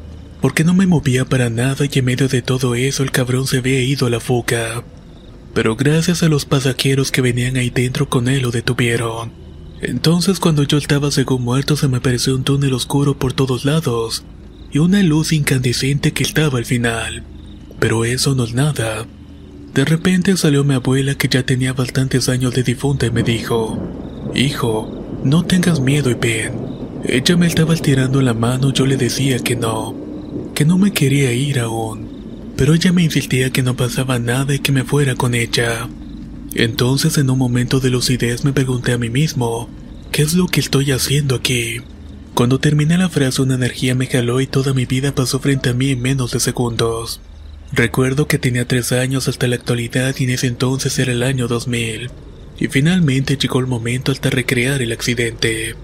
porque 0.41 0.63
no 0.63 0.73
me 0.73 0.87
movía 0.87 1.25
para 1.25 1.49
nada 1.49 1.85
y 1.91 1.99
en 1.99 2.05
medio 2.05 2.27
de 2.27 2.41
todo 2.41 2.75
eso 2.75 3.03
el 3.03 3.11
cabrón 3.11 3.47
se 3.47 3.57
había 3.57 3.81
ido 3.81 4.07
a 4.07 4.09
la 4.09 4.19
fuga. 4.19 4.83
Pero 5.53 5.75
gracias 5.75 6.23
a 6.23 6.29
los 6.29 6.45
pasajeros 6.45 7.11
que 7.11 7.21
venían 7.21 7.57
ahí 7.57 7.69
dentro 7.69 8.09
con 8.09 8.27
él 8.27 8.43
lo 8.43 8.51
detuvieron. 8.51 9.31
Entonces 9.81 10.39
cuando 10.39 10.63
yo 10.63 10.77
estaba 10.77 11.11
según 11.11 11.43
muerto 11.43 11.75
se 11.75 11.87
me 11.87 11.97
apareció 11.97 12.35
un 12.35 12.43
túnel 12.43 12.73
oscuro 12.73 13.17
por 13.17 13.33
todos 13.33 13.65
lados 13.65 14.23
y 14.71 14.79
una 14.79 15.01
luz 15.03 15.33
incandescente 15.33 16.13
que 16.13 16.23
estaba 16.23 16.57
al 16.57 16.65
final. 16.65 17.23
Pero 17.79 18.05
eso 18.05 18.35
no 18.35 18.43
es 18.43 18.53
nada. 18.53 19.05
De 19.73 19.85
repente 19.85 20.35
salió 20.35 20.63
mi 20.63 20.73
abuela 20.73 21.15
que 21.15 21.27
ya 21.27 21.43
tenía 21.43 21.73
bastantes 21.73 22.27
años 22.27 22.53
de 22.53 22.63
difunta 22.63 23.05
y 23.05 23.11
me 23.11 23.23
dijo, 23.23 23.77
Hijo, 24.35 25.21
no 25.23 25.43
tengas 25.45 25.79
miedo 25.79 26.09
y 26.09 26.15
ven. 26.15 26.53
Ella 27.05 27.37
me 27.37 27.47
estaba 27.47 27.73
estirando 27.73 28.21
la 28.21 28.33
mano, 28.33 28.73
yo 28.73 28.85
le 28.85 28.97
decía 28.97 29.39
que 29.39 29.55
no, 29.55 29.95
que 30.59 30.65
no 30.65 30.77
me 30.77 30.91
quería 30.91 31.31
ir 31.31 31.57
aún, 31.61 32.51
pero 32.57 32.73
ella 32.73 32.91
me 32.91 33.01
insistía 33.01 33.49
que 33.49 33.63
no 33.63 33.77
pasaba 33.77 34.19
nada 34.19 34.53
y 34.53 34.59
que 34.59 34.73
me 34.73 34.83
fuera 34.83 35.15
con 35.15 35.33
ella. 35.33 35.87
Entonces 36.53 37.17
en 37.17 37.29
un 37.29 37.37
momento 37.37 37.79
de 37.79 37.89
lucidez 37.89 38.43
me 38.43 38.51
pregunté 38.51 38.91
a 38.91 38.97
mí 38.97 39.09
mismo, 39.09 39.69
¿qué 40.11 40.21
es 40.21 40.33
lo 40.33 40.47
que 40.47 40.59
estoy 40.59 40.91
haciendo 40.91 41.35
aquí? 41.35 41.77
Cuando 42.33 42.59
terminé 42.59 42.97
la 42.97 43.07
frase 43.07 43.41
una 43.41 43.55
energía 43.55 43.95
me 43.95 44.07
jaló 44.07 44.41
y 44.41 44.47
toda 44.47 44.73
mi 44.73 44.85
vida 44.85 45.15
pasó 45.15 45.39
frente 45.39 45.69
a 45.69 45.73
mí 45.73 45.91
en 45.91 46.01
menos 46.01 46.33
de 46.33 46.41
segundos. 46.41 47.21
Recuerdo 47.71 48.27
que 48.27 48.37
tenía 48.37 48.67
tres 48.67 48.91
años 48.91 49.29
hasta 49.29 49.47
la 49.47 49.55
actualidad 49.55 50.13
y 50.19 50.25
en 50.25 50.31
ese 50.31 50.47
entonces 50.47 50.99
era 50.99 51.13
el 51.13 51.23
año 51.23 51.47
2000. 51.47 52.11
Y 52.59 52.67
finalmente 52.67 53.37
llegó 53.37 53.61
el 53.61 53.67
momento 53.67 54.11
hasta 54.11 54.29
recrear 54.29 54.81
el 54.81 54.91
accidente. 54.91 55.75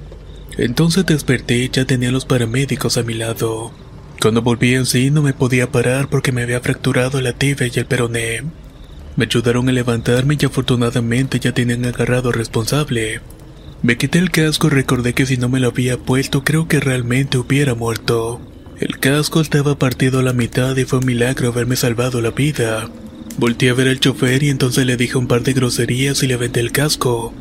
Entonces 0.57 1.05
desperté 1.05 1.59
y 1.59 1.69
ya 1.69 1.85
tenía 1.85 2.11
los 2.11 2.25
paramédicos 2.25 2.97
a 2.97 3.03
mi 3.03 3.13
lado. 3.13 3.71
Cuando 4.21 4.41
volví 4.41 4.73
en 4.73 4.85
sí 4.85 5.11
no 5.11 5.21
me 5.21 5.33
podía 5.33 5.71
parar 5.71 6.09
porque 6.09 6.31
me 6.31 6.43
había 6.43 6.61
fracturado 6.61 7.21
la 7.21 7.33
tibia 7.33 7.67
y 7.67 7.79
el 7.79 7.85
peroné. 7.85 8.43
Me 9.15 9.25
ayudaron 9.25 9.69
a 9.69 9.71
levantarme 9.71 10.37
y 10.39 10.45
afortunadamente 10.45 11.39
ya 11.39 11.53
tenían 11.53 11.85
agarrado 11.85 12.31
responsable. 12.31 13.21
Me 13.81 13.97
quité 13.97 14.19
el 14.19 14.31
casco 14.31 14.67
y 14.67 14.71
recordé 14.71 15.13
que 15.13 15.25
si 15.25 15.37
no 15.37 15.47
me 15.47 15.59
lo 15.59 15.69
había 15.69 15.97
puesto 15.97 16.43
creo 16.43 16.67
que 16.67 16.79
realmente 16.79 17.37
hubiera 17.37 17.75
muerto. 17.75 18.41
El 18.79 18.99
casco 18.99 19.39
estaba 19.39 19.79
partido 19.79 20.19
a 20.19 20.23
la 20.23 20.33
mitad 20.33 20.75
y 20.75 20.85
fue 20.85 20.99
un 20.99 21.05
milagro 21.05 21.47
haberme 21.47 21.75
salvado 21.75 22.21
la 22.21 22.31
vida. 22.31 22.89
Volté 23.37 23.69
a 23.69 23.73
ver 23.73 23.87
al 23.87 23.99
chofer 23.99 24.43
y 24.43 24.49
entonces 24.49 24.85
le 24.85 24.97
dije 24.97 25.17
un 25.17 25.27
par 25.27 25.43
de 25.43 25.53
groserías 25.53 26.23
y 26.23 26.27
le 26.27 26.33
aventé 26.33 26.59
el 26.59 26.71
casco. 26.71 27.33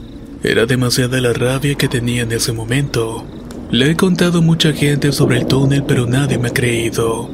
Era 0.44 0.66
demasiada 0.66 1.20
la 1.20 1.32
rabia 1.32 1.74
que 1.76 1.88
tenía 1.88 2.22
en 2.22 2.32
ese 2.32 2.52
momento. 2.52 3.26
Le 3.70 3.90
he 3.90 3.96
contado 3.96 4.38
a 4.38 4.42
mucha 4.42 4.72
gente 4.72 5.10
sobre 5.10 5.38
el 5.38 5.46
túnel 5.46 5.84
pero 5.84 6.06
nadie 6.06 6.38
me 6.38 6.48
ha 6.48 6.52
creído. 6.52 7.28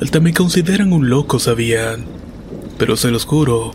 Hasta 0.00 0.20
me 0.20 0.32
consideran 0.32 0.92
un 0.92 1.10
loco, 1.10 1.38
sabían. 1.38 2.06
Pero 2.78 2.96
se 2.96 3.10
los 3.10 3.24
juro, 3.24 3.74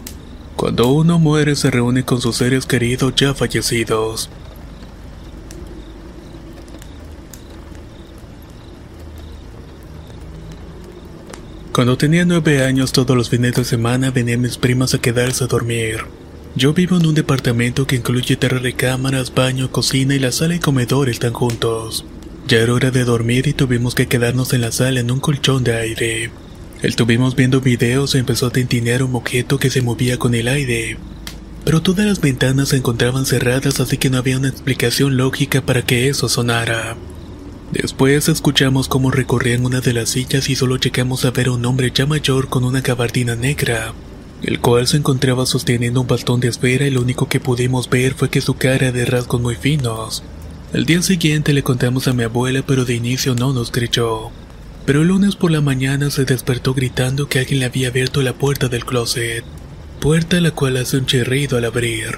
cuando 0.56 0.88
uno 0.88 1.20
muere 1.20 1.56
se 1.56 1.70
reúne 1.70 2.04
con 2.04 2.22
sus 2.22 2.38
seres 2.38 2.66
queridos 2.66 3.14
ya 3.16 3.34
fallecidos. 3.34 4.30
Cuando 11.74 11.98
tenía 11.98 12.24
nueve 12.24 12.64
años 12.64 12.92
todos 12.92 13.18
los 13.18 13.30
fines 13.30 13.56
de 13.56 13.66
semana 13.66 14.12
venían 14.12 14.42
mis 14.42 14.58
primas 14.58 14.94
a 14.94 15.02
quedarse 15.02 15.44
a 15.44 15.48
dormir. 15.48 16.23
Yo 16.56 16.72
vivo 16.72 16.98
en 16.98 17.08
un 17.08 17.16
departamento 17.16 17.88
que 17.88 17.96
incluye 17.96 18.36
tres 18.36 18.62
recámaras, 18.62 19.34
baño, 19.34 19.72
cocina 19.72 20.14
y 20.14 20.20
la 20.20 20.32
sala 20.32 20.54
y 20.54 20.60
comedor 20.60 21.10
están 21.10 21.34
juntos. 21.34 22.06
Ya 22.48 22.60
era 22.60 22.74
hora 22.74 22.92
de 22.92 23.06
dormir 23.06 23.48
y 23.48 23.54
tuvimos 23.54 23.96
que 23.96 24.08
quedarnos 24.08 24.54
en 24.54 24.62
la 24.62 24.72
sala 24.72 25.00
en 25.00 25.10
un 25.10 25.20
colchón 25.20 25.64
de 25.64 25.76
aire. 25.76 26.30
Estuvimos 26.84 27.36
viendo 27.36 27.60
videos 27.60 28.14
y 28.14 28.20
empezó 28.20 28.48
a 28.48 28.52
tintinear 28.52 29.02
un 29.02 29.16
objeto 29.16 29.58
que 29.58 29.72
se 29.72 29.82
movía 29.82 30.20
con 30.20 30.36
el 30.36 30.48
aire. 30.48 30.98
Pero 31.66 31.82
todas 31.82 32.06
las 32.06 32.22
ventanas 32.22 32.70
se 32.70 32.78
encontraban 32.78 33.26
cerradas 33.26 33.80
así 33.80 33.98
que 33.98 34.12
no 34.12 34.20
había 34.20 34.38
una 34.38 34.50
explicación 34.50 35.18
lógica 35.18 35.66
para 35.66 35.84
que 35.84 36.08
eso 36.08 36.30
sonara. 36.30 36.96
Después 37.72 38.30
escuchamos 38.30 38.88
cómo 38.88 39.10
recorrían 39.10 39.66
una 39.66 39.82
de 39.82 39.94
las 39.94 40.10
sillas 40.10 40.48
y 40.52 40.56
solo 40.56 40.76
llegamos 40.76 41.26
a 41.26 41.32
ver 41.32 41.48
a 41.48 41.54
un 41.54 41.66
hombre 41.66 41.92
ya 41.92 42.06
mayor 42.06 42.48
con 42.48 42.64
una 42.64 42.82
gabardina 42.82 43.36
negra, 43.36 43.96
el 44.44 44.60
cual 44.60 44.88
se 44.88 44.98
encontraba 44.98 45.46
sosteniendo 45.46 46.02
un 46.02 46.08
bastón 46.08 46.42
de 46.42 46.50
esfera 46.50 46.86
y 46.86 46.92
lo 46.92 47.02
único 47.02 47.30
que 47.30 47.40
pudimos 47.40 47.90
ver 47.90 48.14
fue 48.14 48.30
que 48.30 48.42
su 48.42 48.56
cara 48.56 48.92
de 48.92 49.06
rasgos 49.06 49.42
muy 49.42 49.56
finos. 49.56 50.24
El 50.74 50.86
día 50.86 51.02
siguiente 51.02 51.54
le 51.54 51.64
contamos 51.64 52.08
a 52.08 52.14
mi 52.14 52.24
abuela 52.24 52.62
pero 52.66 52.84
de 52.84 52.94
inicio 52.94 53.36
no 53.36 53.54
nos 53.54 53.72
creyó. 53.72 54.32
Pero 54.86 55.02
el 55.02 55.08
lunes 55.08 55.38
por 55.38 55.50
la 55.50 55.62
mañana 55.62 56.12
se 56.12 56.26
despertó 56.26 56.74
gritando 56.74 57.30
que 57.30 57.40
alguien 57.40 57.62
le 57.62 57.66
había 57.68 57.88
abierto 57.88 58.22
la 58.22 58.34
puerta 58.34 58.68
del 58.68 58.86
closet, 58.86 59.46
puerta 60.02 60.42
la 60.42 60.52
cual 60.52 60.76
hace 60.76 60.98
un 60.98 61.06
chirrido 61.06 61.58
al 61.58 61.64
abrir. 61.64 62.18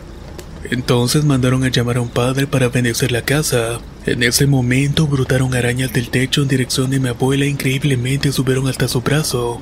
Entonces 0.72 1.26
mandaron 1.26 1.64
a 1.64 1.70
llamar 1.70 1.98
a 1.98 2.02
un 2.02 2.10
padre 2.10 2.48
para 2.48 2.70
bendecir 2.70 3.12
la 3.12 3.22
casa. 3.22 3.80
En 4.08 4.24
ese 4.24 4.48
momento 4.48 5.06
brotaron 5.06 5.54
arañas 5.54 5.94
del 5.94 6.10
techo 6.10 6.42
en 6.42 6.48
dirección 6.48 6.90
de 6.90 7.00
mi 7.00 7.10
abuela 7.10 7.46
e 7.46 7.50
increíblemente 7.50 8.32
subieron 8.32 8.68
hasta 8.68 8.88
su 8.88 9.02
brazo 9.02 9.62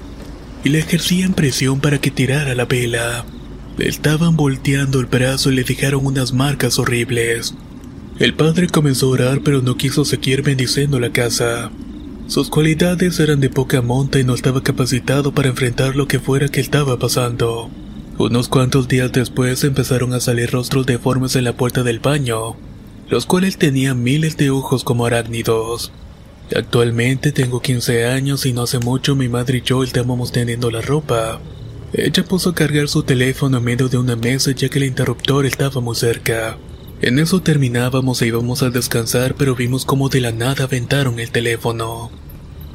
y 0.64 0.70
le 0.70 0.80
ejercían 0.80 1.34
presión 1.34 1.80
para 1.80 2.00
que 2.00 2.12
tirara 2.12 2.56
la 2.56 2.66
vela. 2.66 3.26
Le 3.78 3.88
estaban 3.88 4.36
volteando 4.36 5.00
el 5.00 5.08
brazo 5.08 5.52
y 5.52 5.56
le 5.56 5.64
dejaron 5.64 6.06
unas 6.06 6.34
marcas 6.34 6.80
horribles. 6.80 7.56
El 8.20 8.36
padre 8.36 8.68
comenzó 8.68 9.08
a 9.08 9.10
orar 9.10 9.42
pero 9.44 9.62
no 9.62 9.76
quiso 9.76 10.06
seguir 10.06 10.44
bendiciendo 10.44 11.00
la 11.00 11.12
casa. 11.12 11.72
Sus 12.28 12.50
cualidades 12.50 13.20
eran 13.20 13.40
de 13.40 13.50
poca 13.50 13.82
monta 13.82 14.20
y 14.20 14.24
no 14.24 14.34
estaba 14.34 14.64
capacitado 14.64 15.34
para 15.34 15.50
enfrentar 15.50 15.96
lo 15.96 16.08
que 16.08 16.20
fuera 16.20 16.48
que 16.48 16.62
estaba 16.62 16.98
pasando. 16.98 17.70
Unos 18.18 18.48
cuantos 18.48 18.88
días 18.88 19.12
después 19.12 19.64
empezaron 19.64 20.14
a 20.14 20.20
salir 20.20 20.52
rostros 20.52 20.86
deformes 20.86 21.36
en 21.36 21.44
la 21.44 21.58
puerta 21.58 21.84
del 21.84 22.00
baño, 22.00 22.56
los 23.10 23.26
cuales 23.26 23.58
tenían 23.58 24.04
miles 24.04 24.38
de 24.38 24.52
ojos 24.52 24.84
como 24.84 25.06
arácnidos. 25.06 25.92
Actualmente 26.56 27.32
tengo 27.32 27.62
15 27.62 28.06
años 28.06 28.46
y 28.46 28.54
no 28.54 28.64
hace 28.64 28.80
mucho 28.80 29.16
mi 29.16 29.30
madre 29.30 29.60
y 29.60 29.62
yo 29.62 29.84
estábamos 29.84 30.32
teniendo 30.32 30.70
la 30.70 30.82
ropa. 30.82 31.40
Ella 31.94 32.24
puso 32.24 32.50
a 32.50 32.56
cargar 32.56 32.88
su 32.90 33.04
teléfono 33.04 33.58
en 33.58 33.64
medio 33.64 33.88
de 33.88 33.98
una 33.98 34.16
mesa 34.16 34.52
ya 34.52 34.70
que 34.70 34.80
el 34.80 34.86
interruptor 34.86 35.46
estaba 35.46 35.80
muy 35.80 35.96
cerca. 35.96 36.58
En 37.02 37.20
eso 37.20 37.42
terminábamos 37.42 38.22
e 38.22 38.28
íbamos 38.28 38.64
a 38.64 38.70
descansar 38.70 39.36
pero 39.36 39.56
vimos 39.56 39.86
como 39.86 40.10
de 40.10 40.22
la 40.22 40.32
nada 40.32 40.66
aventaron 40.66 41.20
el 41.20 41.32
teléfono. 41.32 42.12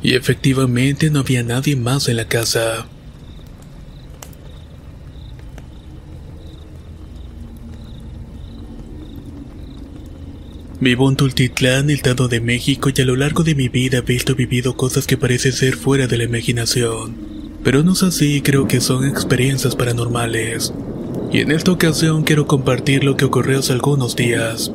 Y 0.03 0.15
efectivamente 0.15 1.11
no 1.11 1.21
había 1.21 1.43
nadie 1.43 1.77
más 1.77 2.09
en 2.09 2.17
la 2.17 2.29
casa. 2.29 2.89
Vivo 10.81 11.11
en 11.11 11.17
Tultitlán, 11.17 11.91
Estado 11.91 12.29
de 12.29 12.41
México, 12.41 12.89
y 12.95 13.01
a 13.01 13.05
lo 13.05 13.17
largo 13.17 13.43
de 13.43 13.57
mi 13.57 13.69
vida 13.69 13.99
he 13.99 14.03
visto 14.03 14.31
y 14.31 14.37
vivido 14.37 14.77
cosas 14.77 15.09
que 15.09 15.17
parecen 15.17 15.53
ser 15.53 15.75
fuera 15.75 16.07
de 16.07 16.17
la 16.17 16.23
imaginación. 16.23 17.17
Pero 17.65 17.83
no 17.83 17.95
es 17.95 18.05
así, 18.05 18.43
creo 18.43 18.69
que 18.69 18.81
son 18.81 19.05
experiencias 19.05 19.75
paranormales. 19.75 20.73
Y 21.33 21.41
en 21.41 21.51
esta 21.51 21.73
ocasión 21.73 22.23
quiero 22.23 22.47
compartir 22.47 23.03
lo 23.03 23.17
que 23.17 23.25
ocurrió 23.25 23.59
hace 23.59 23.73
algunos 23.73 24.15
días. 24.15 24.71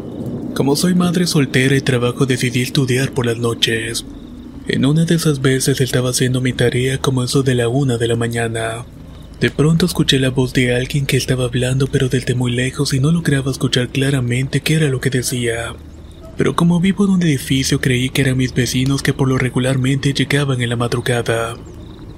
Como 0.53 0.75
soy 0.75 0.93
madre 0.93 1.25
soltera 1.25 1.77
y 1.77 1.79
trabajo 1.79 2.25
decidí 2.25 2.63
estudiar 2.63 3.13
por 3.13 3.25
las 3.25 3.38
noches. 3.38 4.05
En 4.67 4.86
una 4.86 5.05
de 5.05 5.15
esas 5.15 5.41
veces 5.41 5.79
estaba 5.79 6.10
haciendo 6.10 6.41
mi 6.41 6.51
tarea 6.51 6.98
como 6.98 7.24
eso 7.24 7.43
de 7.43 7.55
la 7.55 7.69
una 7.69 7.98
de 7.98 8.10
la 8.10 8.17
mañana. 8.17 8.86
De 9.39 9.50
pronto 9.51 9.86
escuché 9.86 10.19
la 10.19 10.31
voz 10.31 10.51
de 10.51 10.75
alguien 10.75 11.05
que 11.05 11.15
estaba 11.15 11.45
hablando 11.45 11.88
pero 11.88 12.10
desde 12.10 12.36
muy 12.36 12.51
lejos 12.51 12.93
y 12.93 13.00
no 13.00 13.13
lograba 13.13 13.51
escuchar 13.51 13.88
claramente 13.88 14.60
qué 14.60 14.75
era 14.75 14.89
lo 14.89 15.00
que 15.00 15.10
decía 15.10 15.74
pero 16.38 16.56
como 16.56 16.80
vivo 16.80 17.06
en 17.06 17.12
un 17.12 17.24
edificio 17.24 17.80
creí 17.80 18.10
que 18.10 18.22
eran 18.22 18.38
mis 18.38 18.54
vecinos 18.54 19.02
que 19.02 19.13
por 19.13 19.28
lo 19.28 19.38
regularmente 19.38 20.13
llegaban 20.13 20.62
en 20.62 20.70
la 20.70 20.75
madrugada. 20.75 21.56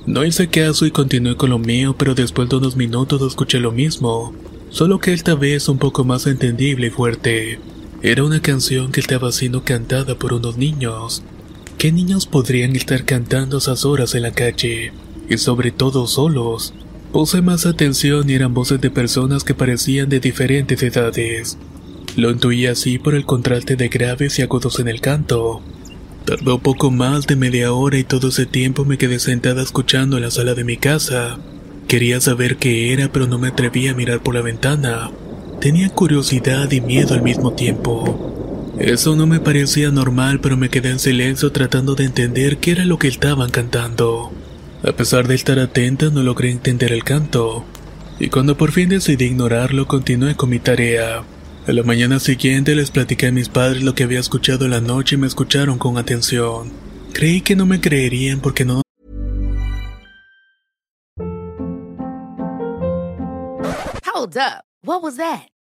No 0.05 0.23
hice 0.23 0.47
caso 0.47 0.85
y 0.85 0.91
continué 0.91 1.35
con 1.35 1.49
lo 1.49 1.59
mío, 1.59 1.95
pero 1.97 2.13
después 2.13 2.47
de 2.47 2.57
unos 2.57 2.75
minutos 2.75 3.21
escuché 3.21 3.59
lo 3.59 3.71
mismo, 3.71 4.33
solo 4.69 4.99
que 4.99 5.13
esta 5.13 5.35
vez 5.35 5.67
un 5.67 5.79
poco 5.79 6.03
más 6.03 6.27
entendible 6.27 6.87
y 6.87 6.91
fuerte. 6.91 7.59
Era 8.03 8.23
una 8.23 8.41
canción 8.41 8.91
que 8.91 8.99
estaba 8.99 9.31
siendo 9.31 9.63
cantada 9.63 10.15
por 10.19 10.33
unos 10.33 10.57
niños. 10.57 11.23
¿Qué 11.79 11.91
niños 11.91 12.27
podrían 12.27 12.75
estar 12.75 13.03
cantando 13.03 13.57
esas 13.57 13.83
horas 13.83 14.13
en 14.13 14.21
la 14.21 14.31
calle? 14.31 14.93
Y 15.27 15.37
sobre 15.37 15.71
todo 15.71 16.05
solos. 16.05 16.73
Puse 17.11 17.41
más 17.41 17.65
atención 17.65 18.29
y 18.29 18.33
eran 18.33 18.53
voces 18.53 18.79
de 18.79 18.91
personas 18.91 19.43
que 19.43 19.55
parecían 19.55 20.07
de 20.07 20.19
diferentes 20.19 20.83
edades. 20.83 21.57
Lo 22.15 22.31
intuí 22.31 22.65
así 22.65 22.97
por 22.97 23.13
el 23.13 23.25
contraste 23.25 23.75
de 23.75 23.89
graves 23.89 24.39
y 24.39 24.41
agudos 24.41 24.79
en 24.79 24.87
el 24.87 25.01
canto. 25.01 25.61
Tardó 26.23 26.59
poco 26.59 26.89
más 26.89 27.27
de 27.27 27.35
media 27.35 27.73
hora 27.73 27.97
y 27.97 28.05
todo 28.05 28.29
ese 28.29 28.45
tiempo 28.45 28.85
me 28.85 28.97
quedé 28.97 29.19
sentada 29.19 29.61
escuchando 29.61 30.15
en 30.15 30.23
la 30.23 30.31
sala 30.31 30.53
de 30.53 30.63
mi 30.63 30.77
casa. 30.77 31.37
Quería 31.89 32.21
saber 32.21 32.55
qué 32.55 32.93
era 32.93 33.11
pero 33.11 33.27
no 33.27 33.37
me 33.37 33.49
atreví 33.49 33.89
a 33.89 33.93
mirar 33.93 34.23
por 34.23 34.33
la 34.33 34.41
ventana. 34.41 35.11
Tenía 35.59 35.89
curiosidad 35.89 36.71
y 36.71 36.79
miedo 36.79 37.13
al 37.13 37.21
mismo 37.21 37.51
tiempo. 37.51 38.73
Eso 38.79 39.17
no 39.17 39.27
me 39.27 39.41
parecía 39.41 39.91
normal 39.91 40.39
pero 40.39 40.55
me 40.55 40.69
quedé 40.69 40.91
en 40.91 40.99
silencio 40.99 41.51
tratando 41.51 41.95
de 41.95 42.05
entender 42.05 42.57
qué 42.57 42.71
era 42.71 42.85
lo 42.85 42.97
que 42.97 43.09
estaban 43.09 43.51
cantando. 43.51 44.31
A 44.83 44.93
pesar 44.93 45.27
de 45.27 45.35
estar 45.35 45.59
atenta 45.59 46.09
no 46.11 46.23
logré 46.23 46.49
entender 46.49 46.93
el 46.93 47.03
canto. 47.03 47.65
Y 48.19 48.29
cuando 48.29 48.55
por 48.55 48.71
fin 48.71 48.87
decidí 48.87 49.25
ignorarlo 49.25 49.85
continué 49.85 50.35
con 50.35 50.49
mi 50.49 50.59
tarea. 50.59 51.23
A 51.67 51.73
la 51.73 51.81
mañana 51.81 52.19
siguiente 52.19 52.75
les 52.75 52.91
platiqué 52.91 53.25
a 53.25 53.31
mis 53.31 53.49
padres 53.49 53.81
lo 53.81 53.95
que 53.95 54.03
había 54.03 54.19
escuchado 54.19 54.65
en 54.65 54.71
la 54.71 54.81
noche 54.81 55.15
y 55.15 55.17
me 55.17 55.25
escucharon 55.25 55.79
con 55.79 55.97
atención. 55.97 56.71
Creí 57.11 57.41
que 57.41 57.55
no 57.55 57.65
me 57.65 57.81
creerían 57.81 58.39
porque 58.39 58.65
no 58.65 58.83
Hold 64.05 64.37
up. 64.37 64.63
What 64.83 65.01
was 65.01 65.17
that? 65.17 65.54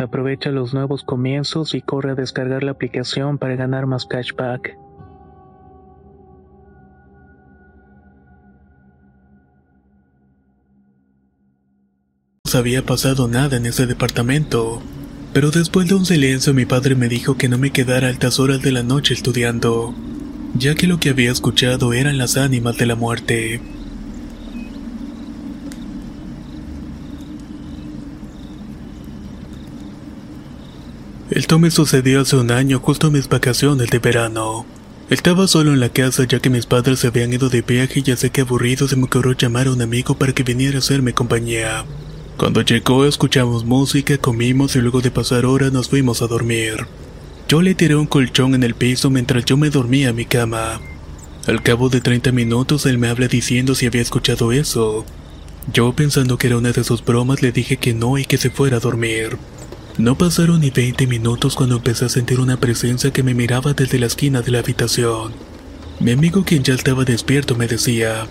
Aprovecha 0.00 0.50
los 0.50 0.72
nuevos 0.72 1.04
comienzos 1.04 1.74
y 1.74 1.82
corre 1.82 2.12
a 2.12 2.14
descargar 2.14 2.62
la 2.62 2.70
aplicación 2.70 3.36
para 3.36 3.54
ganar 3.54 3.84
más 3.84 4.06
cashback. 4.06 4.78
No 12.50 12.58
había 12.58 12.82
pasado 12.82 13.28
nada 13.28 13.58
en 13.58 13.66
ese 13.66 13.86
departamento. 13.86 14.80
Pero 15.34 15.50
después 15.50 15.86
de 15.86 15.94
un 15.94 16.06
silencio 16.06 16.54
mi 16.54 16.64
padre 16.64 16.94
me 16.94 17.08
dijo 17.08 17.36
que 17.36 17.50
no 17.50 17.58
me 17.58 17.70
quedara 17.70 18.06
a 18.06 18.10
altas 18.10 18.40
horas 18.40 18.62
de 18.62 18.72
la 18.72 18.82
noche 18.82 19.12
estudiando, 19.12 19.94
ya 20.54 20.74
que 20.74 20.86
lo 20.86 20.98
que 20.98 21.10
había 21.10 21.30
escuchado 21.30 21.92
eran 21.92 22.16
las 22.16 22.38
ánimas 22.38 22.78
de 22.78 22.86
la 22.86 22.96
muerte. 22.96 23.60
Esto 31.30 31.60
me 31.60 31.70
sucedió 31.70 32.22
hace 32.22 32.34
un 32.34 32.50
año 32.50 32.80
justo 32.80 33.06
en 33.06 33.12
mis 33.12 33.28
vacaciones 33.28 33.88
de 33.88 34.00
verano. 34.00 34.66
Estaba 35.10 35.46
solo 35.46 35.72
en 35.72 35.78
la 35.78 35.88
casa 35.88 36.24
ya 36.24 36.40
que 36.40 36.50
mis 36.50 36.66
padres 36.66 36.98
se 36.98 37.06
habían 37.06 37.32
ido 37.32 37.48
de 37.48 37.62
viaje 37.62 38.00
y 38.00 38.02
ya 38.02 38.16
sé 38.16 38.30
que 38.30 38.40
aburrido 38.40 38.88
se 38.88 38.96
me 38.96 39.04
ocurrió 39.04 39.34
llamar 39.34 39.68
a 39.68 39.70
un 39.70 39.80
amigo 39.80 40.16
para 40.16 40.32
que 40.32 40.42
viniera 40.42 40.76
a 40.76 40.78
hacerme 40.80 41.12
compañía. 41.12 41.84
Cuando 42.36 42.62
llegó 42.62 43.04
escuchamos 43.04 43.64
música, 43.64 44.18
comimos 44.18 44.74
y 44.74 44.80
luego 44.80 45.02
de 45.02 45.12
pasar 45.12 45.46
horas 45.46 45.72
nos 45.72 45.88
fuimos 45.88 46.20
a 46.20 46.26
dormir. 46.26 46.88
Yo 47.48 47.62
le 47.62 47.76
tiré 47.76 47.94
un 47.94 48.06
colchón 48.06 48.56
en 48.56 48.64
el 48.64 48.74
piso 48.74 49.08
mientras 49.08 49.44
yo 49.44 49.56
me 49.56 49.70
dormía 49.70 50.08
en 50.08 50.16
mi 50.16 50.24
cama. 50.24 50.80
Al 51.46 51.62
cabo 51.62 51.88
de 51.90 52.00
30 52.00 52.32
minutos 52.32 52.86
él 52.86 52.98
me 52.98 53.06
habla 53.06 53.28
diciendo 53.28 53.76
si 53.76 53.86
había 53.86 54.02
escuchado 54.02 54.50
eso. 54.50 55.04
Yo 55.72 55.92
pensando 55.92 56.38
que 56.38 56.48
era 56.48 56.58
una 56.58 56.72
de 56.72 56.82
sus 56.82 57.04
bromas 57.04 57.40
le 57.40 57.52
dije 57.52 57.76
que 57.76 57.94
no 57.94 58.18
y 58.18 58.24
que 58.24 58.36
se 58.36 58.50
fuera 58.50 58.78
a 58.78 58.80
dormir. 58.80 59.38
No 60.00 60.16
pasaron 60.16 60.62
ni 60.62 60.70
20 60.70 61.06
minutos 61.06 61.54
cuando 61.54 61.76
empecé 61.76 62.06
a 62.06 62.08
sentir 62.08 62.40
una 62.40 62.58
presencia 62.58 63.12
que 63.12 63.22
me 63.22 63.34
miraba 63.34 63.74
desde 63.74 63.98
la 63.98 64.06
esquina 64.06 64.40
de 64.40 64.50
la 64.50 64.60
habitación. 64.60 65.32
Mi 66.00 66.12
amigo 66.12 66.42
quien 66.42 66.62
ya 66.62 66.72
estaba 66.72 67.04
despierto 67.04 67.54
me 67.54 67.66
decía, 67.66 68.26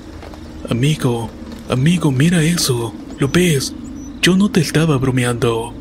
Amigo, 0.68 1.30
amigo, 1.70 2.12
mira 2.12 2.42
eso, 2.42 2.92
¿lo 3.20 3.28
ves? 3.28 3.76
Yo 4.20 4.36
no 4.36 4.50
te 4.50 4.62
estaba 4.62 4.98
bromeando. 4.98 5.72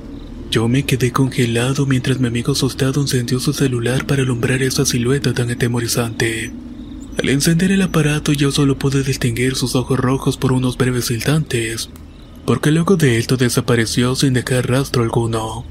Yo 0.51 0.68
me 0.68 0.85
quedé 0.85 1.11
congelado 1.11 1.87
mientras 1.87 2.20
mi 2.20 2.29
amigo 2.29 2.53
asustado 2.53 3.01
encendió 3.01 3.40
su 3.40 3.55
celular 3.55 4.07
para 4.07 4.24
alumbrar 4.24 4.62
esa 4.62 4.85
silueta 4.85 5.33
tan 5.33 5.51
atemorizante. 5.51 6.53
Al 7.18 7.31
encender 7.31 7.72
el 7.72 7.81
aparato 7.81 8.35
yo 8.35 8.51
solo 8.51 8.79
pude 8.79 9.03
distinguir 9.05 9.55
sus 9.55 9.74
ojos 9.74 9.98
rojos 9.98 10.37
por 10.37 10.53
unos 10.53 10.77
breves 10.77 11.11
instantes, 11.11 11.88
porque 12.44 12.72
luego 12.72 12.98
de 12.98 13.16
esto 13.16 13.38
desapareció 13.38 14.14
sin 14.16 14.35
dejar 14.35 14.68
rastro 14.68 15.03
alguno. 15.03 15.64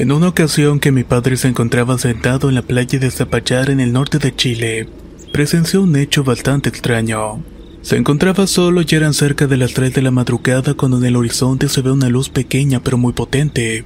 En 0.00 0.12
una 0.12 0.28
ocasión 0.28 0.80
que 0.80 0.92
mi 0.92 1.04
padre 1.04 1.36
se 1.36 1.48
encontraba 1.48 1.98
sentado 1.98 2.48
en 2.48 2.54
la 2.54 2.62
playa 2.62 2.98
de 2.98 3.10
Zapallar 3.10 3.68
en 3.68 3.80
el 3.80 3.92
norte 3.92 4.18
de 4.18 4.34
Chile, 4.34 4.88
presenció 5.30 5.82
un 5.82 5.94
hecho 5.94 6.24
bastante 6.24 6.70
extraño. 6.70 7.44
Se 7.82 7.98
encontraba 7.98 8.46
solo 8.46 8.80
y 8.80 8.94
eran 8.94 9.12
cerca 9.12 9.46
de 9.46 9.58
las 9.58 9.74
3 9.74 9.92
de 9.92 10.00
la 10.00 10.10
madrugada 10.10 10.72
cuando 10.72 10.96
en 10.96 11.04
el 11.04 11.16
horizonte 11.16 11.68
se 11.68 11.82
ve 11.82 11.92
una 11.92 12.08
luz 12.08 12.30
pequeña 12.30 12.82
pero 12.82 12.96
muy 12.96 13.12
potente. 13.12 13.84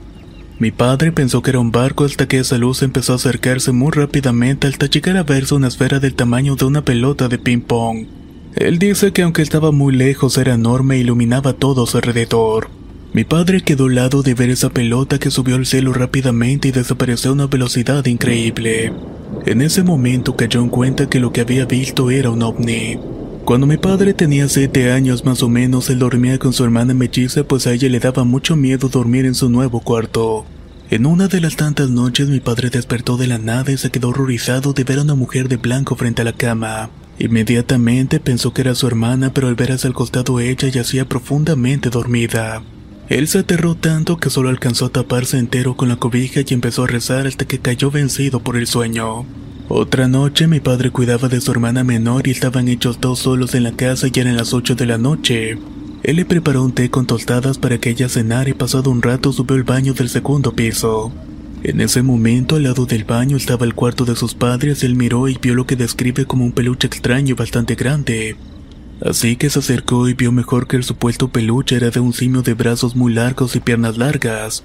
Mi 0.60 0.70
padre 0.70 1.10
pensó 1.10 1.42
que 1.42 1.50
era 1.50 1.58
un 1.58 1.72
barco 1.72 2.04
hasta 2.04 2.28
que 2.28 2.38
esa 2.38 2.58
luz 2.58 2.84
empezó 2.84 3.14
a 3.14 3.16
acercarse 3.16 3.72
muy 3.72 3.90
rápidamente 3.90 4.68
hasta 4.68 4.86
llegar 4.86 5.16
a 5.16 5.24
verse 5.24 5.56
una 5.56 5.66
esfera 5.66 5.98
del 5.98 6.14
tamaño 6.14 6.54
de 6.54 6.64
una 6.64 6.84
pelota 6.84 7.26
de 7.26 7.38
ping-pong. 7.38 8.06
Él 8.54 8.78
dice 8.78 9.12
que 9.12 9.22
aunque 9.22 9.42
estaba 9.42 9.72
muy 9.72 9.92
lejos 9.92 10.38
era 10.38 10.54
enorme 10.54 10.94
e 10.94 11.00
iluminaba 11.00 11.54
todo 11.54 11.82
a 11.82 11.86
su 11.88 11.96
alrededor. 11.96 12.83
Mi 13.14 13.22
padre 13.22 13.62
quedó 13.62 13.84
al 13.84 13.94
lado 13.94 14.24
de 14.24 14.34
ver 14.34 14.50
esa 14.50 14.70
pelota 14.70 15.20
que 15.20 15.30
subió 15.30 15.54
al 15.54 15.66
cielo 15.66 15.92
rápidamente 15.92 16.66
y 16.66 16.72
desapareció 16.72 17.30
a 17.30 17.34
una 17.34 17.46
velocidad 17.46 18.04
increíble. 18.06 18.92
En 19.46 19.62
ese 19.62 19.84
momento 19.84 20.34
cayó 20.34 20.60
en 20.60 20.68
cuenta 20.68 21.08
que 21.08 21.20
lo 21.20 21.32
que 21.32 21.42
había 21.42 21.64
visto 21.64 22.10
era 22.10 22.30
un 22.30 22.42
ovni. 22.42 22.98
Cuando 23.44 23.68
mi 23.68 23.76
padre 23.76 24.14
tenía 24.14 24.48
siete 24.48 24.90
años 24.90 25.24
más 25.24 25.44
o 25.44 25.48
menos, 25.48 25.90
él 25.90 26.00
dormía 26.00 26.40
con 26.40 26.52
su 26.52 26.64
hermana 26.64 26.92
melliza 26.92 27.44
pues 27.44 27.68
a 27.68 27.72
ella 27.72 27.88
le 27.88 28.00
daba 28.00 28.24
mucho 28.24 28.56
miedo 28.56 28.88
dormir 28.88 29.26
en 29.26 29.36
su 29.36 29.48
nuevo 29.48 29.78
cuarto. 29.78 30.44
En 30.90 31.06
una 31.06 31.28
de 31.28 31.40
las 31.40 31.54
tantas 31.54 31.90
noches 31.90 32.28
mi 32.28 32.40
padre 32.40 32.68
despertó 32.68 33.16
de 33.16 33.28
la 33.28 33.38
nada 33.38 33.70
y 33.70 33.76
se 33.76 33.90
quedó 33.90 34.08
horrorizado 34.08 34.72
de 34.72 34.82
ver 34.82 34.98
a 34.98 35.02
una 35.02 35.14
mujer 35.14 35.48
de 35.48 35.56
blanco 35.56 35.94
frente 35.94 36.22
a 36.22 36.24
la 36.24 36.32
cama. 36.32 36.90
Inmediatamente 37.20 38.18
pensó 38.18 38.52
que 38.52 38.62
era 38.62 38.74
su 38.74 38.88
hermana, 38.88 39.32
pero 39.32 39.46
al 39.46 39.54
ver 39.54 39.70
hacia 39.70 39.86
el 39.86 39.94
costado 39.94 40.40
ella 40.40 40.66
yacía 40.66 41.08
profundamente 41.08 41.90
dormida. 41.90 42.64
Él 43.08 43.28
se 43.28 43.40
aterró 43.40 43.74
tanto 43.74 44.16
que 44.16 44.30
solo 44.30 44.48
alcanzó 44.48 44.86
a 44.86 44.92
taparse 44.92 45.38
entero 45.38 45.76
con 45.76 45.88
la 45.88 45.96
cobija 45.96 46.40
y 46.40 46.54
empezó 46.54 46.84
a 46.84 46.86
rezar 46.86 47.26
hasta 47.26 47.44
que 47.44 47.58
cayó 47.58 47.90
vencido 47.90 48.40
por 48.40 48.56
el 48.56 48.66
sueño. 48.66 49.26
Otra 49.68 50.08
noche 50.08 50.46
mi 50.46 50.60
padre 50.60 50.90
cuidaba 50.90 51.28
de 51.28 51.40
su 51.40 51.50
hermana 51.50 51.84
menor 51.84 52.26
y 52.26 52.30
estaban 52.30 52.68
hechos 52.68 53.00
dos 53.00 53.20
solos 53.20 53.54
en 53.54 53.62
la 53.62 53.72
casa 53.72 54.08
y 54.12 54.18
eran 54.18 54.36
las 54.36 54.54
8 54.54 54.74
de 54.74 54.86
la 54.86 54.98
noche. 54.98 55.58
Él 56.02 56.16
le 56.16 56.24
preparó 56.24 56.62
un 56.62 56.72
té 56.72 56.90
con 56.90 57.06
tostadas 57.06 57.58
para 57.58 57.78
que 57.78 57.90
ella 57.90 58.08
cenara 58.08 58.48
y 58.48 58.54
pasado 58.54 58.90
un 58.90 59.02
rato 59.02 59.32
subió 59.32 59.56
al 59.56 59.64
baño 59.64 59.94
del 59.94 60.08
segundo 60.08 60.52
piso. 60.52 61.12
En 61.62 61.80
ese 61.80 62.02
momento 62.02 62.56
al 62.56 62.64
lado 62.64 62.84
del 62.84 63.04
baño 63.04 63.38
estaba 63.38 63.64
el 63.64 63.74
cuarto 63.74 64.04
de 64.04 64.16
sus 64.16 64.34
padres 64.34 64.82
él 64.82 64.96
miró 64.96 65.28
y 65.28 65.38
vio 65.40 65.54
lo 65.54 65.66
que 65.66 65.76
describe 65.76 66.26
como 66.26 66.44
un 66.44 66.52
peluche 66.52 66.86
extraño 66.86 67.30
y 67.30 67.32
bastante 67.32 67.74
grande. 67.74 68.36
Así 69.04 69.36
que 69.36 69.50
se 69.50 69.58
acercó 69.58 70.08
y 70.08 70.14
vio 70.14 70.32
mejor 70.32 70.66
que 70.66 70.76
el 70.76 70.82
supuesto 70.82 71.28
peluche 71.28 71.76
era 71.76 71.90
de 71.90 72.00
un 72.00 72.14
simio 72.14 72.40
de 72.40 72.54
brazos 72.54 72.96
muy 72.96 73.12
largos 73.12 73.54
y 73.54 73.60
piernas 73.60 73.98
largas. 73.98 74.64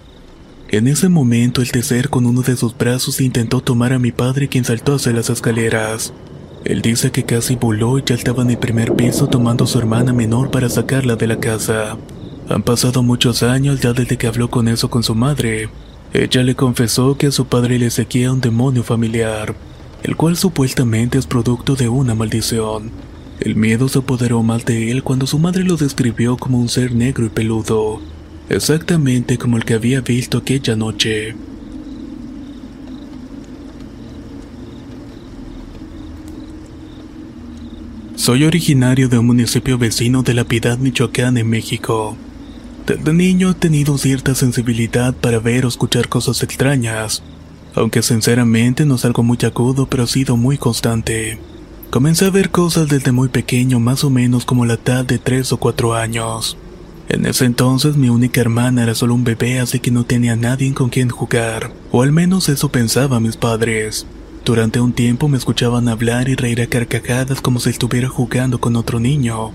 En 0.70 0.88
ese 0.88 1.10
momento 1.10 1.62
el 1.62 1.72
tercer 1.72 2.10
con 2.10 2.26
uno 2.26 2.42
de 2.42 2.56
sus 2.56 2.78
brazos 2.78 3.20
intentó 3.20 3.60
tomar 3.60 3.92
a 3.92 4.00
mi 4.00 4.14
padre 4.14 4.48
quien 4.48 4.64
saltó 4.64 4.96
hacia 4.96 5.12
las 5.12 5.30
escaleras. 5.30 6.14
Él 6.64 6.82
dice 6.82 7.12
que 7.12 7.26
casi 7.26 7.58
voló 7.58 8.00
y 8.00 8.04
ya 8.06 8.16
estaba 8.16 8.44
en 8.44 8.52
el 8.52 8.58
primer 8.58 8.94
piso 8.96 9.28
tomando 9.28 9.66
a 9.66 9.68
su 9.68 9.78
hermana 9.78 10.14
menor 10.14 10.52
para 10.52 10.70
sacarla 10.70 11.18
de 11.18 11.28
la 11.28 11.40
casa. 11.40 11.98
Han 12.48 12.64
pasado 12.64 13.04
muchos 13.04 13.44
años 13.44 13.82
ya 13.82 13.92
desde 13.92 14.18
que 14.18 14.28
habló 14.28 14.50
con 14.50 14.70
eso 14.70 14.90
con 14.90 15.04
su 15.04 15.16
madre. 15.16 15.70
Ella 16.14 16.44
le 16.44 16.56
confesó 16.56 17.18
que 17.18 17.28
a 17.28 17.32
su 17.32 17.48
padre 17.48 17.78
le 17.78 17.90
seguía 17.90 18.32
un 18.32 18.40
demonio 18.40 18.84
familiar, 18.84 19.54
el 20.04 20.16
cual 20.16 20.38
supuestamente 20.38 21.18
es 21.18 21.28
producto 21.28 21.76
de 21.76 21.90
una 21.90 22.16
maldición. 22.16 23.09
El 23.40 23.56
miedo 23.56 23.88
se 23.88 24.00
apoderó 24.00 24.44
más 24.44 24.66
de 24.66 24.92
él 24.92 25.02
cuando 25.02 25.26
su 25.26 25.40
madre 25.40 25.64
lo 25.64 25.78
describió 25.78 26.36
como 26.36 26.60
un 26.60 26.68
ser 26.68 26.94
negro 26.94 27.26
y 27.26 27.30
peludo, 27.30 28.02
exactamente 28.50 29.38
como 29.38 29.56
el 29.56 29.64
que 29.64 29.76
había 29.76 30.02
visto 30.02 30.40
aquella 30.40 30.76
noche. 30.76 31.36
Soy 38.18 38.44
originario 38.44 39.08
de 39.08 39.18
un 39.18 39.28
municipio 39.28 39.78
vecino 39.78 40.22
de 40.22 40.34
La 40.34 40.44
Piedad, 40.44 40.78
Michoacán, 40.78 41.38
en 41.38 41.50
México. 41.50 42.18
Desde 42.86 43.14
niño 43.14 43.52
he 43.52 43.54
tenido 43.54 43.98
cierta 43.98 44.36
sensibilidad 44.36 45.14
para 45.16 45.40
ver 45.40 45.66
o 45.66 45.70
escuchar 45.70 46.10
cosas 46.10 46.44
extrañas, 46.44 47.24
aunque 47.74 48.02
sinceramente 48.02 48.86
no 48.86 48.96
es 48.96 49.06
algo 49.06 49.24
muy 49.24 49.38
agudo, 49.44 49.88
pero 49.88 50.04
ha 50.04 50.08
sido 50.08 50.36
muy 50.36 50.58
constante. 50.58 51.40
Comencé 51.90 52.26
a 52.26 52.30
ver 52.30 52.52
cosas 52.52 52.88
desde 52.88 53.12
muy 53.12 53.30
pequeño, 53.30 53.80
más 53.80 54.04
o 54.04 54.12
menos 54.12 54.46
como 54.46 54.64
la 54.64 54.78
tal 54.78 55.08
de 55.08 55.18
3 55.18 55.54
o 55.54 55.58
4 55.58 55.96
años. 55.96 56.56
En 57.10 57.26
ese 57.26 57.46
entonces 57.46 57.98
mi 57.98 58.10
única 58.10 58.40
hermana 58.42 58.84
era 58.84 58.94
solo 58.94 59.16
un 59.16 59.24
bebé, 59.24 59.60
así 59.60 59.80
que 59.80 59.90
no 59.90 60.04
tenía 60.04 60.36
nadie 60.36 60.72
con 60.76 60.90
quien 60.90 61.10
jugar, 61.10 61.74
o 61.92 62.04
al 62.04 62.12
menos 62.12 62.48
eso 62.48 62.70
pensaban 62.70 63.24
mis 63.24 63.38
padres. 63.38 64.06
Durante 64.46 64.80
un 64.80 64.94
tiempo 64.94 65.28
me 65.28 65.40
escuchaban 65.40 65.90
hablar 65.90 66.30
y 66.30 66.36
reír 66.36 66.62
a 66.62 66.68
carcajadas 66.68 67.42
como 67.42 67.60
si 67.60 67.72
estuviera 67.72 68.08
jugando 68.08 68.62
con 68.62 68.76
otro 68.76 69.00
niño. 69.00 69.52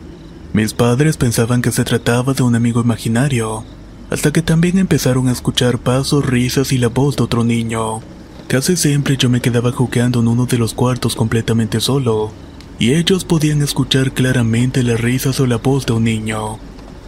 Mis 0.53 0.75
padres 0.75 1.17
pensaban 1.17 1.63
que 1.63 1.71
se 1.71 1.85
trataba 1.85 2.35
de 2.35 2.43
un 2.43 2.57
amigo 2.57 2.81
imaginario, 2.81 3.65
hasta 4.11 4.33
que 4.33 4.43
también 4.43 4.79
empezaron 4.79 5.29
a 5.29 5.33
escuchar 5.33 5.79
pasos, 5.79 6.27
risas 6.27 6.73
y 6.73 6.79
la 6.79 6.89
voz 6.89 7.15
de 7.15 7.23
otro 7.23 7.45
niño. 7.45 8.01
Casi 8.49 8.77
siempre 8.77 9.17
yo 9.17 9.31
me 9.31 9.41
quedaba 9.41 9.73
jugando 9.73 10.21
en 10.21 10.29
uno 10.29 10.47
de 10.47 10.59
los 10.59 10.75
cuartos 10.75 11.17
completamente 11.17 11.81
solo, 11.81 12.33
y 12.79 12.93
ellos 12.93 13.25
podían 13.25 13.63
escuchar 13.63 14.13
claramente 14.13 14.83
las 14.83 15.01
risas 15.01 15.41
o 15.41 15.47
la 15.47 15.57
voz 15.57 15.87
de 15.87 15.95
un 15.95 16.05
niño. 16.05 16.59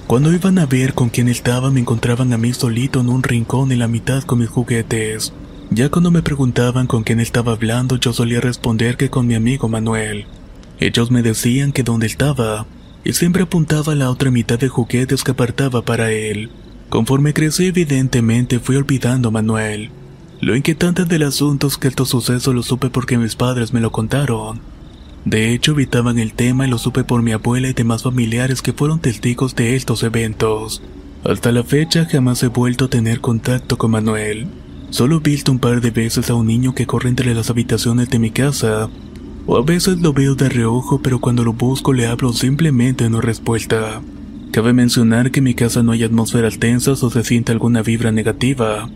Cuando 0.06 0.32
iban 0.32 0.58
a 0.58 0.66
ver 0.66 0.94
con 0.94 1.08
quién 1.08 1.28
estaba 1.28 1.70
me 1.70 1.80
encontraban 1.80 2.32
a 2.32 2.38
mí 2.38 2.52
solito 2.52 3.00
en 3.00 3.08
un 3.08 3.22
rincón 3.22 3.72
en 3.72 3.80
la 3.80 3.88
mitad 3.88 4.22
con 4.22 4.38
mis 4.38 4.48
juguetes. 4.48 5.32
Ya 5.70 5.88
cuando 5.88 6.12
me 6.12 6.22
preguntaban 6.22 6.86
con 6.86 7.02
quién 7.02 7.18
estaba 7.18 7.52
hablando 7.52 7.96
yo 7.96 8.12
solía 8.12 8.40
responder 8.40 8.96
que 8.96 9.10
con 9.10 9.26
mi 9.26 9.34
amigo 9.34 9.68
Manuel. 9.68 10.26
Ellos 10.78 11.10
me 11.10 11.22
decían 11.22 11.72
que 11.72 11.82
dónde 11.82 12.06
estaba, 12.06 12.66
y 13.04 13.12
siempre 13.14 13.42
apuntaba 13.42 13.92
a 13.92 13.96
la 13.96 14.10
otra 14.10 14.30
mitad 14.30 14.58
de 14.58 14.68
juguetes 14.68 15.24
que 15.24 15.32
apartaba 15.32 15.82
para 15.82 16.12
él. 16.12 16.50
Conforme 16.88 17.34
crecí 17.34 17.66
evidentemente 17.66 18.60
fui 18.60 18.76
olvidando 18.76 19.28
a 19.28 19.32
Manuel. 19.32 19.90
Lo 20.40 20.54
inquietante 20.54 21.06
del 21.06 21.22
asunto 21.22 21.66
es 21.66 21.78
que 21.78 21.88
estos 21.88 22.10
sucesos 22.10 22.54
lo 22.54 22.62
supe 22.62 22.90
porque 22.90 23.16
mis 23.16 23.36
padres 23.36 23.72
me 23.72 23.80
lo 23.80 23.90
contaron. 23.90 24.60
De 25.24 25.52
hecho, 25.52 25.72
evitaban 25.72 26.18
el 26.18 26.34
tema 26.34 26.66
y 26.66 26.70
lo 26.70 26.78
supe 26.78 27.04
por 27.04 27.22
mi 27.22 27.32
abuela 27.32 27.68
y 27.68 27.72
demás 27.72 28.02
familiares 28.02 28.60
que 28.60 28.74
fueron 28.74 29.00
testigos 29.00 29.56
de 29.56 29.76
estos 29.76 30.02
eventos. 30.02 30.82
Hasta 31.24 31.52
la 31.52 31.64
fecha 31.64 32.04
jamás 32.04 32.42
he 32.42 32.48
vuelto 32.48 32.84
a 32.84 32.90
tener 32.90 33.20
contacto 33.20 33.78
con 33.78 33.92
Manuel. 33.92 34.46
Solo 34.90 35.16
he 35.16 35.20
visto 35.20 35.50
un 35.50 35.58
par 35.58 35.80
de 35.80 35.90
veces 35.90 36.28
a 36.28 36.34
un 36.34 36.46
niño 36.46 36.74
que 36.74 36.86
corre 36.86 37.08
entre 37.08 37.34
las 37.34 37.50
habitaciones 37.50 38.10
de 38.10 38.18
mi 38.18 38.30
casa, 38.30 38.88
o 39.46 39.56
a 39.56 39.62
veces 39.62 39.98
lo 40.00 40.12
veo 40.12 40.34
de 40.34 40.48
reojo, 40.48 41.00
pero 41.02 41.18
cuando 41.18 41.44
lo 41.44 41.54
busco 41.54 41.92
le 41.92 42.06
hablo 42.06 42.32
simplemente 42.32 43.08
no 43.08 43.20
respuesta. 43.20 44.02
Cabe 44.52 44.74
mencionar 44.74 45.30
que 45.30 45.40
en 45.40 45.44
mi 45.44 45.54
casa 45.54 45.82
no 45.82 45.92
hay 45.92 46.04
atmósferas 46.04 46.58
tensas 46.58 47.02
o 47.02 47.10
se 47.10 47.24
siente 47.24 47.52
alguna 47.52 47.82
vibra 47.82 48.12
negativa, 48.12 48.88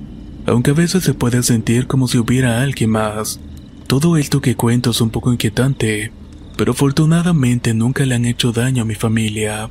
aunque 0.51 0.73
a 0.73 0.75
veces 0.75 1.05
se 1.05 1.15
puede 1.15 1.45
sentir 1.45 1.87
como 1.87 2.09
si 2.09 2.19
hubiera 2.19 2.61
alguien 2.61 2.91
más. 2.91 3.39
Todo 3.87 4.17
esto 4.17 4.41
que 4.41 4.57
cuento 4.57 4.91
es 4.91 5.01
un 5.01 5.11
poco 5.11 5.33
inquietante, 5.33 6.11
pero 6.57 6.73
afortunadamente 6.73 7.73
nunca 7.73 8.05
le 8.05 8.17
han 8.17 8.25
hecho 8.25 8.51
daño 8.51 8.83
a 8.83 8.85
mi 8.85 8.97
familia. 8.97 9.71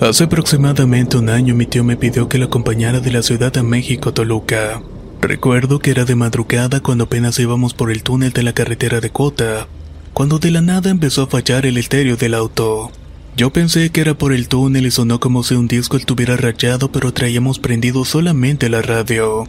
Hace 0.00 0.24
aproximadamente 0.24 1.18
un 1.18 1.28
año 1.28 1.54
mi 1.56 1.66
tío 1.66 1.82
me 1.82 1.96
pidió 1.96 2.28
que 2.28 2.38
lo 2.38 2.46
acompañara 2.46 3.00
de 3.00 3.10
la 3.10 3.22
Ciudad 3.22 3.52
de 3.52 3.64
México 3.64 4.10
a 4.10 4.14
Toluca. 4.14 4.82
Recuerdo 5.20 5.80
que 5.80 5.90
era 5.90 6.04
de 6.04 6.14
madrugada 6.14 6.80
cuando 6.80 7.04
apenas 7.04 7.38
íbamos 7.40 7.74
por 7.74 7.90
el 7.90 8.04
túnel 8.04 8.32
de 8.32 8.44
la 8.44 8.52
carretera 8.52 9.00
de 9.00 9.10
Cota, 9.10 9.66
cuando 10.14 10.38
de 10.38 10.52
la 10.52 10.60
nada 10.60 10.90
empezó 10.90 11.22
a 11.24 11.26
fallar 11.26 11.66
el 11.66 11.76
estéreo 11.76 12.16
del 12.16 12.34
auto. 12.34 12.92
Yo 13.40 13.48
pensé 13.48 13.88
que 13.88 14.02
era 14.02 14.12
por 14.12 14.34
el 14.34 14.48
túnel 14.48 14.84
y 14.84 14.90
sonó 14.90 15.18
como 15.18 15.42
si 15.42 15.54
un 15.54 15.66
disco 15.66 15.96
estuviera 15.96 16.36
rayado, 16.36 16.92
pero 16.92 17.14
traíamos 17.14 17.58
prendido 17.58 18.04
solamente 18.04 18.68
la 18.68 18.82
radio. 18.82 19.48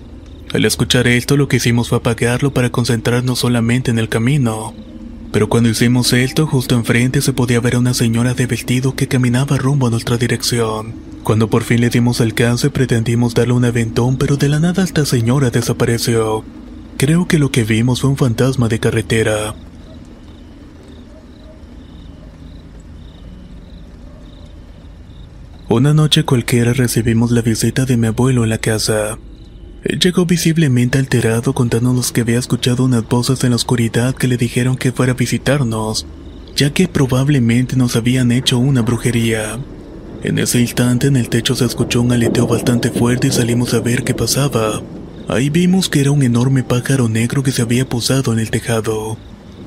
Al 0.53 0.63
escuchar 0.63 1.07
esto, 1.07 1.35
lo 1.35 1.49
que 1.49 1.57
hicimos 1.57 1.89
fue 1.89 1.97
apagarlo 1.97 2.53
para 2.53 2.69
concentrarnos 2.69 3.39
solamente 3.39 3.91
en 3.91 3.99
el 3.99 4.07
camino. 4.07 4.73
Pero 5.33 5.49
cuando 5.49 5.67
hicimos 5.67 6.13
esto, 6.13 6.47
justo 6.47 6.75
enfrente 6.75 7.21
se 7.21 7.33
podía 7.33 7.59
ver 7.59 7.75
a 7.75 7.79
una 7.79 7.93
señora 7.93 8.33
de 8.33 8.45
vestido 8.45 8.95
que 8.95 9.09
caminaba 9.09 9.57
rumbo 9.57 9.87
a 9.87 9.89
nuestra 9.89 10.15
dirección. 10.15 10.93
Cuando 11.25 11.49
por 11.49 11.63
fin 11.63 11.81
le 11.81 11.89
dimos 11.89 12.21
alcance, 12.21 12.69
pretendimos 12.69 13.33
darle 13.33 13.55
un 13.55 13.65
aventón, 13.65 14.15
pero 14.15 14.37
de 14.37 14.47
la 14.47 14.61
nada 14.61 14.85
esta 14.85 15.05
señora 15.05 15.49
desapareció. 15.49 16.45
Creo 16.95 17.27
que 17.27 17.39
lo 17.39 17.51
que 17.51 17.65
vimos 17.65 17.99
fue 17.99 18.09
un 18.09 18.15
fantasma 18.15 18.69
de 18.69 18.79
carretera. 18.79 19.53
Una 25.71 25.93
noche 25.93 26.25
cualquiera 26.25 26.73
recibimos 26.73 27.31
la 27.31 27.41
visita 27.41 27.85
de 27.85 27.95
mi 27.95 28.07
abuelo 28.07 28.43
en 28.43 28.49
la 28.49 28.57
casa. 28.57 29.17
Él 29.85 29.99
llegó 29.99 30.25
visiblemente 30.25 30.97
alterado 30.97 31.53
contándonos 31.53 32.11
que 32.11 32.19
había 32.19 32.39
escuchado 32.39 32.83
unas 32.83 33.07
voces 33.07 33.41
en 33.45 33.51
la 33.51 33.55
oscuridad 33.55 34.13
que 34.13 34.27
le 34.27 34.35
dijeron 34.35 34.75
que 34.75 34.91
fuera 34.91 35.13
a 35.13 35.15
visitarnos, 35.15 36.05
ya 36.57 36.73
que 36.73 36.89
probablemente 36.89 37.77
nos 37.77 37.95
habían 37.95 38.33
hecho 38.33 38.59
una 38.59 38.81
brujería. 38.81 39.59
En 40.23 40.39
ese 40.39 40.59
instante 40.59 41.07
en 41.07 41.15
el 41.15 41.29
techo 41.29 41.55
se 41.55 41.63
escuchó 41.63 42.01
un 42.01 42.11
aleteo 42.11 42.47
bastante 42.47 42.91
fuerte 42.91 43.27
y 43.27 43.31
salimos 43.31 43.73
a 43.73 43.79
ver 43.79 44.03
qué 44.03 44.13
pasaba. 44.13 44.81
Ahí 45.29 45.49
vimos 45.49 45.87
que 45.87 46.01
era 46.01 46.11
un 46.11 46.21
enorme 46.21 46.63
pájaro 46.63 47.07
negro 47.07 47.43
que 47.43 47.53
se 47.53 47.61
había 47.61 47.87
posado 47.87 48.33
en 48.33 48.39
el 48.39 48.51
tejado. 48.51 49.15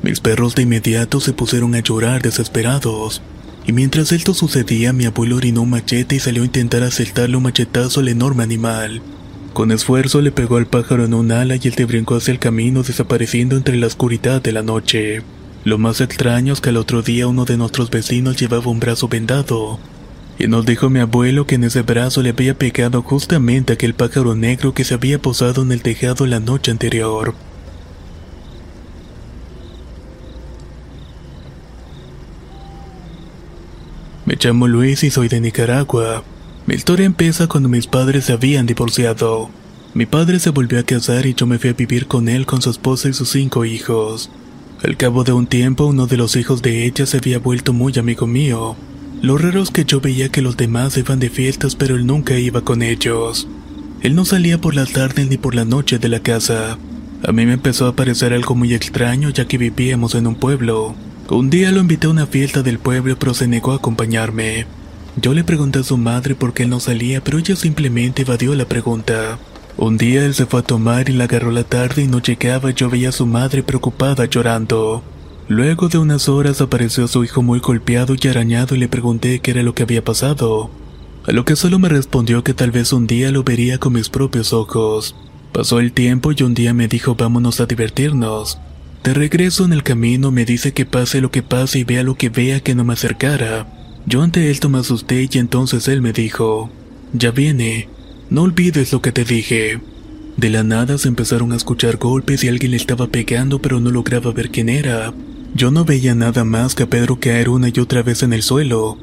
Mis 0.03 0.21
perros 0.21 0.55
de 0.55 0.65
inmediato 0.65 1.19
se 1.21 1.33
pusieron 1.33 1.75
a 1.75 1.81
llorar 1.81 2.21
desesperados. 2.21 3.23
Y 3.67 3.73
mientras 3.73 4.13
esto 4.13 4.35
sucedía, 4.35 4.93
mi 4.93 5.07
abuelo 5.07 5.37
orinó 5.37 5.63
un 5.63 5.71
machete 5.71 6.17
y 6.17 6.21
salió 6.21 6.43
a 6.43 6.47
intentar 6.47 6.83
asaltarle 6.83 7.37
un 7.37 7.45
machetazo 7.45 8.01
al 8.01 8.09
enorme 8.09 8.43
animal. 8.43 9.01
Con 9.55 9.71
esfuerzo 9.71 10.21
le 10.21 10.33
pegó 10.33 10.57
al 10.57 10.67
pájaro 10.67 11.05
en 11.05 11.15
un 11.15 11.33
ala 11.33 11.57
y 11.57 11.61
él 11.65 11.75
te 11.75 11.85
brincó 11.85 12.17
hacia 12.17 12.33
el 12.33 12.41
camino 12.41 12.83
desapareciendo 12.83 13.57
entre 13.57 13.77
la 13.77 13.87
oscuridad 13.87 14.43
de 14.43 14.53
la 14.53 14.63
noche. 14.63 15.23
Lo 15.65 15.79
más 15.79 16.03
extraño 16.03 16.53
es 16.53 16.61
que 16.61 16.69
al 16.71 16.77
otro 16.77 17.03
día 17.03 17.27
uno 17.27 17.47
de 17.47 17.57
nuestros 17.57 17.89
vecinos 17.89 18.37
llevaba 18.37 18.71
un 18.71 18.81
brazo 18.81 19.09
vendado. 19.09 19.79
Y 20.39 20.49
nos 20.49 20.67
dijo 20.67 20.91
mi 20.91 20.99
abuelo 20.99 21.47
que 21.47 21.55
en 21.55 21.65
ese 21.65 21.83
brazo 21.83 22.21
le 22.21 22.31
había 22.31 22.59
pegado 22.59 23.01
justamente 23.03 23.73
aquel 23.73 23.95
pájaro 23.95 24.35
negro 24.35 24.75
que 24.75 24.85
se 24.85 24.95
había 24.95 25.21
posado 25.21 25.63
en 25.63 25.73
el 25.73 25.81
tejado 25.81 26.27
la 26.27 26.41
noche 26.41 26.71
anterior. 26.71 27.35
Me 34.27 34.39
llamo 34.43 34.67
Luis 34.69 35.05
y 35.05 35.11
soy 35.11 35.29
de 35.29 35.39
Nicaragua. 35.39 36.25
Mi 36.67 36.75
historia 36.75 37.05
empieza 37.05 37.47
cuando 37.47 37.69
mis 37.69 37.87
padres 37.87 38.25
se 38.25 38.33
habían 38.33 38.65
divorciado. 38.65 39.51
Mi 39.93 40.07
padre 40.07 40.41
se 40.41 40.49
volvió 40.49 40.81
a 40.81 40.83
casar 40.83 41.27
y 41.27 41.35
yo 41.35 41.47
me 41.47 41.59
fui 41.59 41.69
a 41.69 41.75
vivir 41.75 42.07
con 42.07 42.31
él 42.31 42.47
con 42.47 42.63
su 42.63 42.71
esposa 42.71 43.11
y 43.11 43.13
sus 43.13 43.29
cinco 43.29 43.67
hijos. 43.67 44.31
Al 44.83 44.97
cabo 44.97 45.25
de 45.25 45.33
un 45.33 45.47
tiempo, 45.47 45.85
uno 45.85 46.07
de 46.07 46.17
los 46.17 46.37
hijos 46.37 46.63
de 46.63 46.87
ella 46.87 47.05
se 47.05 47.19
había 47.19 47.39
vuelto 47.39 47.75
muy 47.75 47.93
amigo 47.99 48.27
mío. 48.27 48.77
Lo 49.21 49.37
raro 49.37 49.63
es 49.63 49.71
que 49.71 49.85
yo 49.85 50.01
veía 50.01 50.31
que 50.31 50.41
los 50.41 50.57
demás 50.57 50.97
iban 50.97 51.21
de 51.21 51.29
fiestas, 51.29 51.77
pero 51.77 51.95
él 51.95 52.07
nunca 52.07 52.39
iba 52.39 52.63
con 52.63 52.81
ellos. 52.81 53.47
Él 54.01 54.15
no 54.15 54.25
salía 54.25 54.59
por 54.59 54.75
las 54.75 54.93
tardes 54.93 55.29
ni 55.29 55.37
por 55.37 55.55
la 55.55 55.67
noche 55.67 55.99
de 55.99 56.09
la 56.09 56.21
casa. 56.21 56.79
A 57.27 57.33
mí 57.33 57.45
me 57.45 57.53
empezó 57.53 57.87
a 57.87 57.95
parecer 57.95 58.33
algo 58.33 58.55
muy 58.55 58.73
extraño 58.73 59.29
ya 59.29 59.47
que 59.47 59.59
vivíamos 59.59 60.15
en 60.15 60.27
un 60.27 60.35
pueblo. 60.35 60.95
Un 61.31 61.49
día 61.49 61.73
lo 61.73 61.81
invité 61.81 62.07
a 62.07 62.11
una 62.11 62.27
fiesta 62.27 62.63
del 62.63 62.79
pueblo 62.79 63.19
pero 63.19 63.33
se 63.33 63.49
negó 63.49 63.73
a 63.73 63.77
acompañarme. 63.77 64.67
Yo 65.17 65.33
le 65.33 65.43
pregunté 65.43 65.79
a 65.79 65.83
su 65.83 65.97
madre 65.97 66.35
por 66.35 66.53
qué 66.53 66.65
él 66.65 66.71
no 66.71 66.81
salía, 66.81 67.25
pero 67.25 67.39
ella 67.39 67.57
simplemente 67.57 68.23
evadió 68.23 68.55
la 68.55 68.67
pregunta. 68.67 69.39
Un 69.79 69.97
día 69.97 70.27
él 70.27 70.35
se 70.35 70.45
fue 70.45 70.61
a 70.61 70.65
tomar 70.65 71.09
y 71.09 71.13
la 71.13 71.25
agarró 71.25 71.51
la 71.51 71.65
tarde 71.65 72.03
y 72.03 72.09
no 72.09 72.21
llegaba 72.21 72.73
yo 72.73 72.91
veía 72.91 73.09
a 73.09 73.13
su 73.13 73.25
madre 73.25 73.63
preocupada 73.63 74.27
llorando. 74.27 75.03
Luego 75.49 75.89
de 75.89 75.97
unas 75.97 76.29
horas 76.29 76.61
apareció 76.61 77.09
su 77.09 77.25
hijo 77.25 77.43
muy 77.43 77.61
golpeado 77.61 78.15
y 78.21 78.29
arañado 78.29 78.75
y 78.75 78.79
le 78.79 78.89
pregunté 78.89 79.41
qué 79.41 79.53
era 79.53 79.63
lo 79.63 79.75
que 79.75 79.85
había 79.85 80.05
pasado. 80.05 80.71
A 81.27 81.33
lo 81.33 81.47
que 81.47 81.57
solo 81.57 81.79
me 81.79 81.89
respondió 81.89 82.45
que 82.45 82.53
tal 82.53 82.71
vez 82.71 82.93
un 82.93 83.07
día 83.07 83.31
lo 83.31 83.45
vería 83.45 83.79
con 83.79 83.95
mis 83.95 84.11
propios 84.11 84.53
ojos. 84.53 85.17
Pasó 85.53 85.81
el 85.81 85.93
tiempo 85.93 86.33
y 86.33 86.43
un 86.43 86.53
día 86.53 86.75
me 86.75 86.87
dijo 86.87 87.15
vámonos 87.15 87.61
a 87.61 87.67
divertirnos. 87.67 88.59
De 89.05 89.13
regreso 89.13 89.67
en 89.67 89.75
el 89.75 89.83
camino 89.83 90.31
me 90.31 90.47
dice 90.47 90.73
que 90.73 90.87
pase 90.87 91.21
lo 91.21 91.31
que 91.31 91.43
pase 91.43 91.81
y 91.81 91.85
vea 91.85 92.03
lo 92.03 92.15
que 92.15 92.31
vea 92.31 92.61
que 92.61 92.75
no 92.75 92.85
me 92.85 92.95
acercara. 92.95 93.69
Yo 94.07 94.23
ante 94.23 94.51
él 94.51 94.59
me 94.71 94.79
asusté 94.79 95.29
y 95.31 95.39
entonces 95.39 95.89
él 95.89 96.01
me 96.01 96.15
dijo, 96.15 96.71
ya 97.13 97.31
viene, 97.31 97.91
no 98.31 98.43
olvides 98.45 98.95
lo 98.95 99.03
que 99.03 99.13
te 99.13 99.27
dije. 99.27 99.79
De 100.39 100.49
la 100.49 100.65
nada 100.65 100.97
se 100.97 101.09
empezaron 101.09 101.53
a 101.53 101.57
escuchar 101.57 101.99
golpes 101.99 102.45
y 102.45 102.49
alguien 102.49 102.71
le 102.71 102.79
estaba 102.79 103.09
pegando 103.09 103.61
pero 103.61 103.79
no 103.79 103.91
lograba 103.91 104.33
ver 104.33 104.49
quién 104.49 104.71
era. 104.71 105.13
Yo 105.55 105.71
no 105.71 105.85
veía 105.85 106.15
nada 106.15 106.45
más 106.45 106.75
que 106.75 106.85
a 106.85 106.89
Pedro 106.89 107.21
caer 107.21 107.51
una 107.51 107.69
y 107.69 107.79
otra 107.81 108.03
vez 108.03 108.23
en 108.23 108.33
el 108.33 108.43
suelo, 108.43 108.97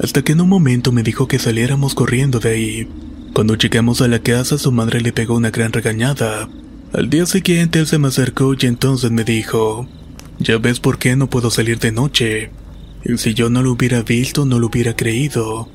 hasta 0.00 0.22
que 0.22 0.32
en 0.32 0.40
un 0.40 0.48
momento 0.48 0.92
me 0.92 1.02
dijo 1.02 1.26
que 1.26 1.40
saliéramos 1.40 1.96
corriendo 1.96 2.38
de 2.38 2.48
ahí. 2.48 2.88
Cuando 3.34 3.56
llegamos 3.56 4.02
a 4.02 4.06
la 4.08 4.20
casa 4.20 4.56
su 4.56 4.70
madre 4.70 5.00
le 5.00 5.12
pegó 5.12 5.34
una 5.34 5.50
gran 5.50 5.72
regañada. 5.72 6.48
Al 6.92 7.10
día 7.10 7.26
siguiente 7.26 7.80
él 7.80 7.86
se 7.86 7.98
me 7.98 8.08
acercó 8.08 8.54
y 8.58 8.64
entonces 8.64 9.10
me 9.10 9.22
dijo, 9.22 9.86
ya 10.38 10.56
ves 10.56 10.80
por 10.80 10.98
qué 10.98 11.16
no 11.16 11.28
puedo 11.28 11.50
salir 11.50 11.78
de 11.78 11.92
noche. 11.92 12.50
Y 13.04 13.18
si 13.18 13.34
yo 13.34 13.50
no 13.50 13.62
lo 13.62 13.72
hubiera 13.72 14.00
visto, 14.02 14.46
no 14.46 14.58
lo 14.58 14.68
hubiera 14.68 14.96
creído. 14.96 15.68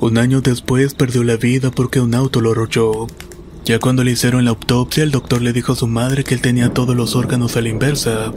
Un 0.00 0.18
año 0.18 0.40
después 0.40 0.94
perdió 0.94 1.22
la 1.22 1.36
vida 1.36 1.70
porque 1.70 2.00
un 2.00 2.16
auto 2.16 2.40
lo 2.40 2.50
arrolló. 2.50 3.06
Ya 3.64 3.78
cuando 3.78 4.02
le 4.02 4.10
hicieron 4.10 4.44
la 4.44 4.50
autopsia, 4.50 5.04
el 5.04 5.12
doctor 5.12 5.40
le 5.40 5.52
dijo 5.52 5.72
a 5.72 5.76
su 5.76 5.86
madre 5.86 6.24
que 6.24 6.34
él 6.34 6.40
tenía 6.40 6.74
todos 6.74 6.96
los 6.96 7.14
órganos 7.14 7.56
a 7.56 7.60
la 7.60 7.68
inversa 7.68 8.32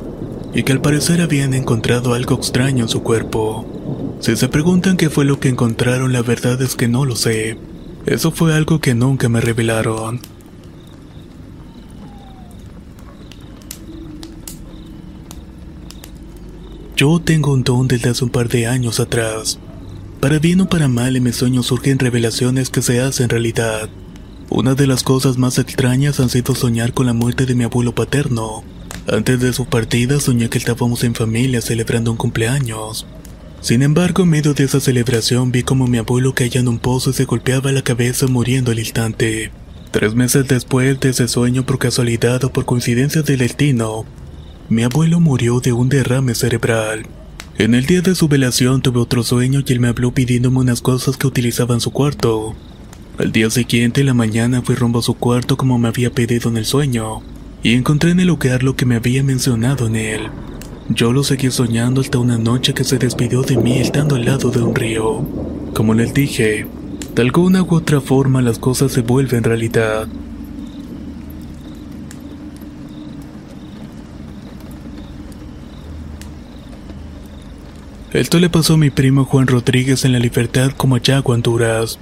y 0.53 0.61
que 0.61 0.71
al 0.71 0.81
parecer 0.81 1.21
habían 1.21 1.55
encontrado 1.55 2.13
algo 2.13 2.35
extraño 2.35 2.83
en 2.83 2.89
su 2.89 3.01
cuerpo. 3.01 4.17
Si 4.19 4.35
se 4.35 4.49
preguntan 4.49 4.97
qué 4.97 5.09
fue 5.09 5.25
lo 5.25 5.39
que 5.39 5.49
encontraron, 5.49 6.13
la 6.13 6.21
verdad 6.21 6.61
es 6.61 6.75
que 6.75 6.87
no 6.87 7.05
lo 7.05 7.15
sé. 7.15 7.57
Eso 8.05 8.31
fue 8.31 8.53
algo 8.53 8.79
que 8.79 8.93
nunca 8.93 9.29
me 9.29 9.41
revelaron. 9.41 10.19
Yo 16.99 17.21
tengo 17.21 17.53
un 17.53 17.63
don 17.63 17.87
desde 17.87 18.09
hace 18.09 18.25
un 18.25 18.29
par 18.29 18.49
de 18.49 18.67
años 18.67 18.99
atrás. 18.99 19.57
Para 20.19 20.37
bien 20.37 20.59
o 20.59 20.67
para 20.67 20.89
mal 20.89 21.15
en 21.15 21.23
mis 21.23 21.37
sueños 21.37 21.67
surgen 21.67 21.97
revelaciones 21.97 22.69
que 22.69 22.81
se 22.81 22.99
hacen 22.99 23.29
realidad. 23.29 23.87
Una 24.49 24.75
de 24.75 24.85
las 24.85 25.03
cosas 25.03 25.37
más 25.37 25.59
extrañas 25.59 26.19
han 26.19 26.27
sido 26.27 26.55
soñar 26.55 26.93
con 26.93 27.05
la 27.05 27.13
muerte 27.13 27.45
de 27.45 27.55
mi 27.55 27.63
abuelo 27.63 27.95
paterno. 27.95 28.65
Antes 29.07 29.39
de 29.39 29.53
su 29.53 29.65
partida 29.65 30.19
soñé 30.19 30.49
que 30.49 30.57
estábamos 30.57 31.05
en 31.05 31.15
familia 31.15 31.61
celebrando 31.61 32.11
un 32.11 32.17
cumpleaños. 32.17 33.07
Sin 33.61 33.81
embargo, 33.81 34.23
en 34.23 34.31
medio 34.31 34.53
de 34.53 34.65
esa 34.65 34.81
celebración 34.81 35.53
vi 35.53 35.63
como 35.63 35.87
mi 35.87 35.99
abuelo 35.99 36.35
caía 36.35 36.59
en 36.59 36.67
un 36.67 36.79
pozo 36.79 37.11
y 37.11 37.13
se 37.13 37.23
golpeaba 37.23 37.71
la 37.71 37.81
cabeza 37.81 38.27
muriendo 38.27 38.71
al 38.71 38.79
instante. 38.79 39.53
Tres 39.91 40.15
meses 40.15 40.49
después 40.49 40.99
de 40.99 41.11
ese 41.11 41.29
sueño, 41.29 41.65
por 41.65 41.79
casualidad 41.79 42.43
o 42.43 42.51
por 42.51 42.65
coincidencia 42.65 43.21
del 43.21 43.37
destino, 43.37 44.05
mi 44.69 44.83
abuelo 44.83 45.19
murió 45.19 45.59
de 45.59 45.73
un 45.73 45.89
derrame 45.89 46.35
cerebral. 46.35 47.07
En 47.57 47.73
el 47.73 47.87
día 47.87 48.01
de 48.01 48.13
su 48.13 48.27
velación 48.27 48.81
tuve 48.81 48.99
otro 48.99 49.23
sueño 49.23 49.61
y 49.65 49.73
él 49.73 49.79
me 49.79 49.87
habló 49.87 50.11
pidiéndome 50.11 50.59
unas 50.59 50.81
cosas 50.81 51.17
que 51.17 51.25
utilizaba 51.25 51.73
en 51.73 51.81
su 51.81 51.91
cuarto. 51.91 52.55
Al 53.17 53.31
día 53.31 53.49
siguiente, 53.49 54.01
en 54.01 54.07
la 54.07 54.13
mañana, 54.13 54.61
fui 54.61 54.75
rumbo 54.75 54.99
a 54.99 55.01
su 55.01 55.15
cuarto 55.15 55.57
como 55.57 55.77
me 55.79 55.87
había 55.87 56.11
pedido 56.11 56.49
en 56.49 56.57
el 56.57 56.65
sueño, 56.65 57.21
y 57.63 57.73
encontré 57.73 58.11
en 58.11 58.19
el 58.19 58.27
lugar 58.27 58.63
lo 58.63 58.75
que 58.75 58.85
me 58.85 58.95
había 58.95 59.23
mencionado 59.23 59.87
en 59.87 59.95
él. 59.95 60.21
Yo 60.87 61.11
lo 61.11 61.23
seguí 61.23 61.51
soñando 61.51 62.01
hasta 62.01 62.19
una 62.19 62.37
noche 62.37 62.73
que 62.73 62.83
se 62.83 62.97
despidió 62.97 63.41
de 63.41 63.57
mí 63.57 63.79
estando 63.79 64.15
al 64.15 64.25
lado 64.25 64.51
de 64.51 64.61
un 64.61 64.75
río. 64.75 65.25
Como 65.73 65.95
les 65.95 66.13
dije, 66.13 66.67
de 67.15 67.21
alguna 67.21 67.63
u 67.63 67.75
otra 67.75 68.01
forma 68.01 68.41
las 68.41 68.59
cosas 68.59 68.91
se 68.91 69.01
vuelven 69.01 69.43
realidad. 69.43 70.07
Esto 78.13 78.39
le 78.39 78.49
pasó 78.49 78.73
a 78.73 78.77
mi 78.77 78.89
primo 78.89 79.23
Juan 79.23 79.45
Rodríguez 79.45 80.03
en 80.03 80.13
La 80.13 80.19
Libertad 80.19 80.71
como 80.75 80.95
allá 80.95 81.21
Honduras. 81.23 81.99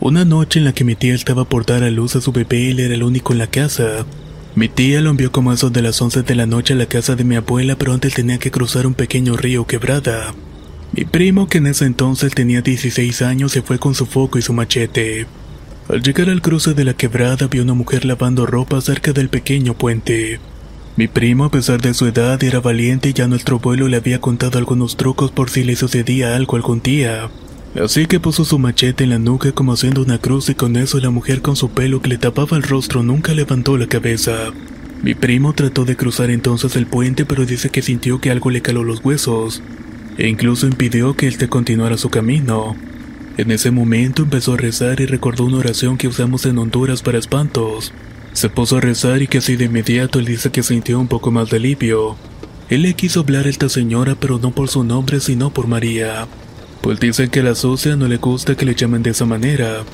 Una 0.00 0.24
noche 0.24 0.58
en 0.58 0.64
la 0.64 0.72
que 0.72 0.82
mi 0.82 0.96
tía 0.96 1.14
estaba 1.14 1.44
por 1.44 1.64
dar 1.64 1.84
a 1.84 1.90
luz 1.90 2.16
a 2.16 2.20
su 2.20 2.32
bebé, 2.32 2.72
él 2.72 2.80
era 2.80 2.94
el 2.94 3.04
único 3.04 3.32
en 3.32 3.38
la 3.38 3.46
casa. 3.46 4.06
Mi 4.56 4.68
tía 4.68 5.00
lo 5.00 5.10
envió 5.10 5.30
como 5.30 5.52
eso 5.52 5.70
de 5.70 5.82
las 5.82 6.02
11 6.02 6.24
de 6.24 6.34
la 6.34 6.46
noche 6.46 6.74
a 6.74 6.76
la 6.76 6.86
casa 6.86 7.14
de 7.14 7.22
mi 7.22 7.36
abuela, 7.36 7.76
pero 7.76 7.92
antes 7.92 8.14
tenía 8.14 8.38
que 8.38 8.50
cruzar 8.50 8.88
un 8.88 8.94
pequeño 8.94 9.36
río 9.36 9.68
quebrada. 9.68 10.34
Mi 10.90 11.04
primo, 11.04 11.48
que 11.48 11.58
en 11.58 11.68
ese 11.68 11.86
entonces 11.86 12.34
tenía 12.34 12.60
16 12.60 13.22
años, 13.22 13.52
se 13.52 13.62
fue 13.62 13.78
con 13.78 13.94
su 13.94 14.06
foco 14.06 14.38
y 14.38 14.42
su 14.42 14.52
machete. 14.52 15.28
Al 15.88 16.02
llegar 16.02 16.28
al 16.28 16.42
cruce 16.42 16.74
de 16.74 16.82
la 16.82 16.94
quebrada, 16.94 17.46
vio 17.46 17.62
una 17.62 17.74
mujer 17.74 18.04
lavando 18.04 18.46
ropa 18.46 18.80
cerca 18.80 19.12
del 19.12 19.28
pequeño 19.28 19.74
puente. 19.74 20.40
Mi 20.96 21.08
primo, 21.08 21.44
a 21.44 21.50
pesar 21.50 21.80
de 21.80 21.92
su 21.92 22.06
edad, 22.06 22.40
era 22.44 22.60
valiente 22.60 23.08
y 23.08 23.12
ya 23.14 23.26
nuestro 23.26 23.56
abuelo 23.56 23.88
le 23.88 23.96
había 23.96 24.20
contado 24.20 24.58
algunos 24.58 24.96
trucos 24.96 25.32
por 25.32 25.50
si 25.50 25.64
le 25.64 25.74
sucedía 25.74 26.36
algo 26.36 26.54
algún 26.54 26.82
día. 26.82 27.30
Así 27.82 28.06
que 28.06 28.20
puso 28.20 28.44
su 28.44 28.60
machete 28.60 29.02
en 29.02 29.10
la 29.10 29.18
nuca 29.18 29.50
como 29.50 29.72
haciendo 29.72 30.02
una 30.02 30.18
cruz 30.18 30.48
y 30.50 30.54
con 30.54 30.76
eso 30.76 31.00
la 31.00 31.10
mujer 31.10 31.42
con 31.42 31.56
su 31.56 31.70
pelo 31.70 32.00
que 32.00 32.10
le 32.10 32.18
tapaba 32.18 32.56
el 32.56 32.62
rostro 32.62 33.02
nunca 33.02 33.34
levantó 33.34 33.76
la 33.76 33.88
cabeza. 33.88 34.52
Mi 35.02 35.16
primo 35.16 35.52
trató 35.52 35.84
de 35.84 35.96
cruzar 35.96 36.30
entonces 36.30 36.76
el 36.76 36.86
puente 36.86 37.26
pero 37.26 37.44
dice 37.44 37.70
que 37.70 37.82
sintió 37.82 38.20
que 38.20 38.30
algo 38.30 38.50
le 38.50 38.62
caló 38.62 38.84
los 38.84 39.04
huesos 39.04 39.62
e 40.16 40.28
incluso 40.28 40.68
impidió 40.68 41.16
que 41.16 41.26
él 41.26 41.38
te 41.38 41.48
continuara 41.48 41.96
su 41.96 42.08
camino. 42.08 42.76
En 43.36 43.50
ese 43.50 43.72
momento 43.72 44.22
empezó 44.22 44.52
a 44.52 44.58
rezar 44.58 45.00
y 45.00 45.06
recordó 45.06 45.44
una 45.46 45.58
oración 45.58 45.98
que 45.98 46.06
usamos 46.06 46.46
en 46.46 46.56
Honduras 46.56 47.02
para 47.02 47.18
espantos. 47.18 47.92
Se 48.34 48.50
puso 48.50 48.76
a 48.76 48.80
rezar 48.80 49.22
y 49.22 49.28
casi 49.28 49.56
de 49.56 49.66
inmediato 49.66 50.18
él 50.18 50.24
dice 50.24 50.50
que 50.50 50.64
sintió 50.64 50.98
un 50.98 51.06
poco 51.06 51.30
más 51.30 51.50
de 51.50 51.56
alivio. 51.56 52.16
Él 52.68 52.82
le 52.82 52.94
quiso 52.94 53.20
hablar 53.20 53.46
a 53.46 53.48
esta 53.48 53.68
señora 53.68 54.16
pero 54.18 54.38
no 54.38 54.50
por 54.50 54.68
su 54.68 54.82
nombre 54.82 55.20
sino 55.20 55.50
por 55.50 55.68
María. 55.68 56.26
Pues 56.82 56.98
dicen 56.98 57.30
que 57.30 57.40
a 57.40 57.44
la 57.44 57.54
sucia 57.54 57.94
no 57.94 58.08
le 58.08 58.16
gusta 58.16 58.56
que 58.56 58.66
le 58.66 58.74
llamen 58.74 59.04
de 59.04 59.10
esa 59.10 59.24
manera. 59.24 59.84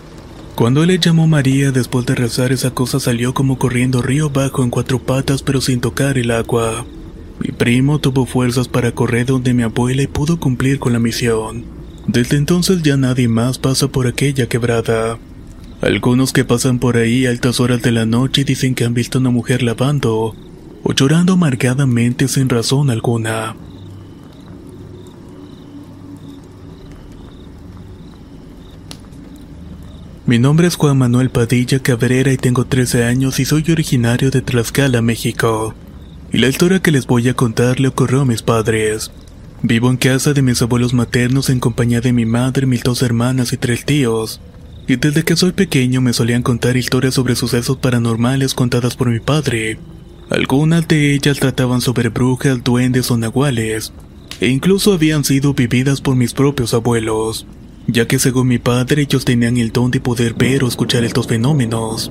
Cuando 0.54 0.82
él 0.82 0.88
le 0.88 0.98
llamó 0.98 1.26
María 1.26 1.70
después 1.70 2.06
de 2.06 2.14
rezar 2.14 2.50
esa 2.50 2.70
cosa 2.70 2.98
salió 2.98 3.34
como 3.34 3.58
corriendo 3.58 4.00
río 4.00 4.26
abajo 4.26 4.64
en 4.64 4.70
cuatro 4.70 4.98
patas 4.98 5.42
pero 5.42 5.60
sin 5.60 5.80
tocar 5.80 6.16
el 6.16 6.30
agua. 6.30 6.86
Mi 7.40 7.52
primo 7.52 7.98
tuvo 7.98 8.24
fuerzas 8.24 8.68
para 8.68 8.92
correr 8.92 9.26
donde 9.26 9.52
mi 9.52 9.64
abuela 9.64 10.00
y 10.02 10.06
pudo 10.06 10.40
cumplir 10.40 10.78
con 10.78 10.94
la 10.94 10.98
misión. 10.98 11.64
Desde 12.06 12.38
entonces 12.38 12.82
ya 12.82 12.96
nadie 12.96 13.28
más 13.28 13.58
pasa 13.58 13.88
por 13.88 14.06
aquella 14.06 14.48
quebrada. 14.48 15.18
Algunos 15.80 16.34
que 16.34 16.44
pasan 16.44 16.78
por 16.78 16.98
ahí 16.98 17.24
a 17.24 17.30
altas 17.30 17.58
horas 17.58 17.80
de 17.80 17.90
la 17.90 18.04
noche 18.04 18.44
dicen 18.44 18.74
que 18.74 18.84
han 18.84 18.92
visto 18.92 19.16
a 19.16 19.20
una 19.20 19.30
mujer 19.30 19.62
lavando 19.62 20.34
o 20.82 20.92
llorando 20.92 21.32
amargadamente 21.32 22.28
sin 22.28 22.50
razón 22.50 22.90
alguna. 22.90 23.56
Mi 30.26 30.38
nombre 30.38 30.68
es 30.68 30.76
Juan 30.76 30.98
Manuel 30.98 31.30
Padilla 31.30 31.80
Cabrera 31.80 32.30
y 32.30 32.36
tengo 32.36 32.66
13 32.66 33.04
años 33.04 33.40
y 33.40 33.46
soy 33.46 33.64
originario 33.68 34.30
de 34.30 34.42
Tlaxcala, 34.42 35.00
México. 35.02 35.74
Y 36.30 36.38
la 36.38 36.48
historia 36.48 36.80
que 36.80 36.92
les 36.92 37.06
voy 37.06 37.28
a 37.28 37.34
contar 37.34 37.80
le 37.80 37.88
ocurrió 37.88 38.20
a 38.20 38.24
mis 38.26 38.42
padres. 38.42 39.10
Vivo 39.62 39.90
en 39.90 39.96
casa 39.96 40.32
de 40.32 40.42
mis 40.42 40.60
abuelos 40.62 40.94
maternos 40.94 41.50
en 41.50 41.58
compañía 41.58 42.00
de 42.00 42.12
mi 42.12 42.26
madre, 42.26 42.66
mis 42.66 42.82
dos 42.82 43.02
hermanas 43.02 43.52
y 43.52 43.56
tres 43.56 43.84
tíos. 43.84 44.40
Y 44.90 44.96
desde 44.96 45.22
que 45.22 45.36
soy 45.36 45.52
pequeño 45.52 46.00
me 46.00 46.12
solían 46.12 46.42
contar 46.42 46.76
historias 46.76 47.14
sobre 47.14 47.36
sucesos 47.36 47.76
paranormales 47.76 48.54
contadas 48.54 48.96
por 48.96 49.08
mi 49.08 49.20
padre. 49.20 49.78
Algunas 50.30 50.88
de 50.88 51.14
ellas 51.14 51.38
trataban 51.38 51.80
sobre 51.80 52.08
brujas, 52.08 52.64
duendes 52.64 53.08
o 53.12 53.16
nahuales, 53.16 53.92
e 54.40 54.48
incluso 54.48 54.92
habían 54.92 55.22
sido 55.22 55.54
vividas 55.54 56.00
por 56.00 56.16
mis 56.16 56.34
propios 56.34 56.74
abuelos 56.74 57.46
ya 57.86 58.06
que 58.06 58.18
según 58.18 58.48
mi 58.48 58.58
padre 58.58 59.02
ellos 59.02 59.24
tenían 59.24 59.56
el 59.58 59.72
don 59.72 59.90
de 59.90 60.00
poder 60.00 60.34
ver 60.34 60.64
o 60.64 60.68
escuchar 60.68 61.04
estos 61.04 61.26
fenómenos. 61.26 62.10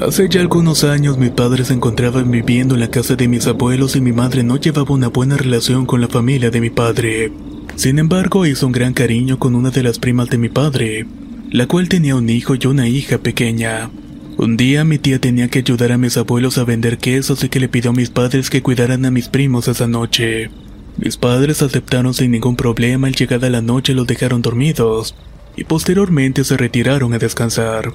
Hace 0.00 0.28
ya 0.28 0.40
algunos 0.40 0.84
años 0.84 1.18
mi 1.18 1.30
padre 1.30 1.64
se 1.64 1.74
encontraba 1.74 2.22
viviendo 2.22 2.74
en 2.74 2.80
la 2.80 2.90
casa 2.90 3.16
de 3.16 3.28
mis 3.28 3.46
abuelos 3.46 3.96
y 3.96 4.00
mi 4.00 4.12
madre 4.12 4.42
no 4.42 4.56
llevaba 4.56 4.94
una 4.94 5.08
buena 5.08 5.36
relación 5.36 5.84
con 5.84 6.00
la 6.00 6.08
familia 6.08 6.50
de 6.50 6.60
mi 6.60 6.70
padre. 6.70 7.32
Sin 7.76 7.98
embargo, 7.98 8.46
hizo 8.46 8.66
un 8.66 8.72
gran 8.72 8.92
cariño 8.92 9.38
con 9.38 9.54
una 9.54 9.70
de 9.70 9.82
las 9.82 9.98
primas 9.98 10.28
de 10.30 10.38
mi 10.38 10.48
padre, 10.48 11.06
la 11.50 11.66
cual 11.66 11.88
tenía 11.88 12.14
un 12.14 12.30
hijo 12.30 12.54
y 12.54 12.66
una 12.66 12.86
hija 12.86 13.18
pequeña. 13.18 13.90
Un 14.36 14.56
día 14.56 14.84
mi 14.84 14.98
tía 14.98 15.20
tenía 15.20 15.48
que 15.48 15.58
ayudar 15.58 15.90
a 15.90 15.98
mis 15.98 16.16
abuelos 16.16 16.58
a 16.58 16.64
vender 16.64 16.98
quesos 16.98 17.38
así 17.38 17.48
que 17.48 17.58
le 17.58 17.68
pidió 17.68 17.90
a 17.90 17.94
mis 17.94 18.08
padres 18.08 18.50
que 18.50 18.62
cuidaran 18.62 19.04
a 19.04 19.10
mis 19.10 19.28
primos 19.28 19.66
esa 19.66 19.88
noche. 19.88 20.50
Mis 20.96 21.16
padres 21.16 21.60
aceptaron 21.62 22.14
sin 22.14 22.30
ningún 22.30 22.54
problema 22.54 23.10
y 23.10 23.14
llegada 23.14 23.50
la 23.50 23.62
noche 23.62 23.94
los 23.94 24.06
dejaron 24.06 24.42
dormidos 24.42 25.16
y 25.56 25.64
posteriormente 25.64 26.44
se 26.44 26.56
retiraron 26.56 27.12
a 27.14 27.18
descansar. 27.18 27.92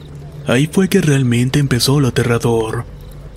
Ahí 0.47 0.67
fue 0.69 0.89
que 0.89 1.01
realmente 1.01 1.59
empezó 1.59 1.99
lo 2.01 2.09
aterrador. 2.09 2.85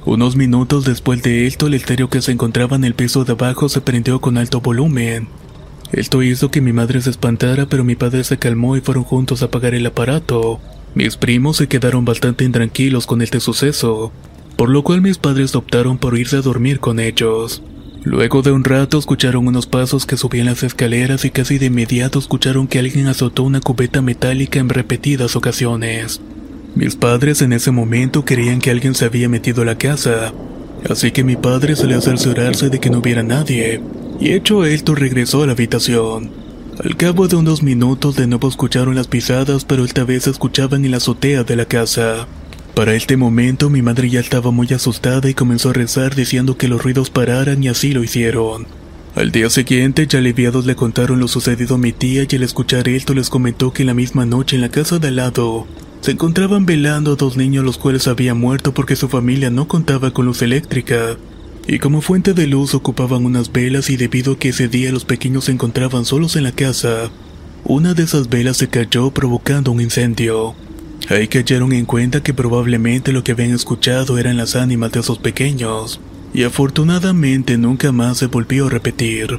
Unos 0.04 0.37
minutos 0.37 0.85
después 0.85 1.22
de 1.22 1.46
esto, 1.46 1.68
el 1.68 1.74
estéreo 1.74 2.11
que 2.11 2.22
se 2.22 2.33
encontraba 2.33 2.76
en 2.76 2.85
el 2.85 2.94
piso 2.94 3.24
de 3.24 3.33
abajo 3.33 3.68
se 3.68 3.81
prendió 3.81 4.20
con 4.20 4.37
alto 4.37 4.61
volumen. 4.61 5.28
Esto 5.92 6.22
hizo 6.22 6.51
que 6.51 6.61
mi 6.61 6.72
madre 6.72 7.01
se 7.01 7.11
espantara, 7.11 7.66
pero 7.66 7.83
mi 7.83 7.96
padre 7.96 8.22
se 8.24 8.38
calmó 8.38 8.77
y 8.77 8.81
fueron 8.81 9.05
juntos 9.05 9.42
a 9.42 9.46
apagar 9.46 9.74
el 9.74 9.87
aparato. 9.87 10.61
Mis 10.94 11.16
primos 11.16 11.57
se 11.57 11.68
quedaron 11.68 12.05
bastante 12.05 12.44
intranquilos 12.44 13.07
con 13.07 13.22
este 13.22 13.40
suceso, 13.40 14.12
por 14.57 14.68
lo 14.68 14.83
cual 14.83 15.01
mis 15.01 15.18
padres 15.18 15.55
optaron 15.55 15.98
por 15.98 16.18
irse 16.18 16.37
a 16.37 16.42
dormir 16.42 16.81
con 16.81 17.01
ellos. 17.01 17.62
Luego 18.05 18.42
de 18.42 18.53
un 18.53 18.64
rato 18.64 18.98
escucharon 18.98 19.48
unos 19.48 19.66
pasos 19.66 20.07
que 20.07 20.16
subían 20.16 20.46
las 20.46 20.62
escaleras 20.62 21.24
y 21.24 21.31
casi 21.31 21.59
de 21.59 21.66
inmediato 21.66 22.18
escucharon 22.18 22.66
que 22.66 22.79
alguien 22.79 23.07
azotó 23.07 23.42
una 23.42 23.61
cubeta 23.61 24.03
metálica 24.03 24.59
en 24.61 24.68
repetidas 24.68 25.37
ocasiones. 25.37 26.20
Mis 26.74 26.96
padres 26.96 27.42
en 27.42 27.53
ese 27.53 27.70
momento 27.70 28.24
creían 28.24 28.61
que 28.61 28.70
alguien 28.70 28.94
se 28.94 29.05
había 29.05 29.29
metido 29.29 29.62
a 29.62 29.64
la 29.64 29.79
casa, 29.79 30.33
así 30.88 31.11
que 31.11 31.24
mi 31.24 31.37
padre 31.37 31.77
salió 31.77 31.98
a 31.98 32.03
cerciorarse 32.03 32.70
de 32.70 32.79
que 32.79 32.88
no 32.88 32.98
hubiera 32.98 33.22
nadie, 33.22 33.81
y 34.20 34.33
hecho 34.33 34.64
esto 34.64 34.94
regresó 34.94 35.42
a 35.42 35.46
la 35.46 35.52
habitación. 35.52 36.31
Al 36.83 36.96
cabo 36.96 37.26
de 37.26 37.37
unos 37.37 37.62
minutos 37.62 38.16
de 38.16 38.26
nuevo 38.26 38.48
escucharon 38.48 38.94
las 38.94 39.09
pisadas, 39.09 39.64
pero 39.64 39.85
esta 39.85 40.04
vez 40.04 40.26
escuchaban 40.26 40.85
en 40.85 40.92
la 40.92 40.98
azotea 40.98 41.44
de 41.44 41.57
la 41.57 41.64
casa. 41.64 42.26
Para 42.74 42.94
este 42.94 43.16
momento 43.16 43.70
mi 43.70 43.83
madre 43.83 44.09
ya 44.09 44.20
estaba 44.20 44.52
muy 44.52 44.68
asustada 44.68 45.28
y 45.28 45.35
comenzó 45.35 45.70
a 45.70 45.72
rezar 45.72 46.14
diciendo 46.14 46.57
que 46.57 46.68
los 46.68 46.83
ruidos 46.83 47.11
pararan 47.11 47.62
y 47.64 47.68
así 47.68 47.92
lo 47.92 48.04
hicieron. 48.04 48.66
Al 49.16 49.33
día 49.33 49.50
siguiente, 49.50 50.07
ya 50.07 50.20
aliviados 50.20 50.64
le 50.64 50.76
contaron 50.76 51.18
lo 51.18 51.26
sucedido 51.26 51.74
a 51.74 51.78
mi 51.78 51.92
tía 51.92 52.24
y 52.31 52.37
al 52.37 52.44
escuchar 52.44 52.88
esto 52.88 53.14
les 53.14 53.31
comentó 53.31 53.72
que 53.72 53.85
la 53.85 53.94
misma 53.94 54.26
noche 54.26 54.54
en 54.54 54.62
la 54.62 54.68
casa 54.68 55.00
de 55.00 55.09
al 55.09 55.16
lado 55.16 55.66
se 56.02 56.12
encontraban 56.12 56.66
velando 56.66 57.14
a 57.14 57.16
dos 57.16 57.37
niños 57.37 57.64
los 57.64 57.78
cuales 57.78 58.07
habían 58.07 58.38
muerto 58.38 58.72
porque 58.72 58.94
su 58.94 59.09
familia 59.09 59.50
no 59.50 59.66
contaba 59.66 60.12
con 60.12 60.26
luz 60.26 60.42
eléctrica. 60.42 61.16
Y 61.70 61.81
como 61.81 62.00
fuente 62.00 62.33
de 62.33 62.46
luz 62.46 62.74
ocupaban 62.74 63.26
unas 63.26 63.52
velas 63.52 63.90
y 63.90 63.98
debido 63.98 64.33
a 64.33 64.38
que 64.38 64.48
ese 64.48 64.68
día 64.68 64.90
los 64.90 65.04
pequeños 65.04 65.44
se 65.44 65.52
encontraban 65.52 66.07
solos 66.07 66.35
en 66.35 66.44
la 66.44 66.52
casa, 66.52 67.11
una 67.62 67.92
de 67.92 68.04
esas 68.04 68.31
velas 68.31 68.57
se 68.57 68.68
cayó 68.68 69.11
provocando 69.11 69.70
un 69.70 69.83
incendio. 69.83 70.54
Ahí 71.11 71.28
cayeron 71.28 71.72
en 71.72 71.85
cuenta 71.85 72.22
que 72.22 72.33
probablemente 72.33 73.12
lo 73.12 73.22
que 73.22 73.33
habían 73.33 73.50
escuchado 73.50 74.16
eran 74.16 74.38
las 74.38 74.57
ánimas 74.57 74.92
de 74.92 75.00
esos 75.00 75.18
pequeños, 75.18 76.00
y 76.33 76.44
afortunadamente 76.44 77.59
nunca 77.59 77.92
más 77.92 78.16
se 78.16 78.28
volvió 78.28 78.68
a 78.68 78.70
repetir. 78.70 79.38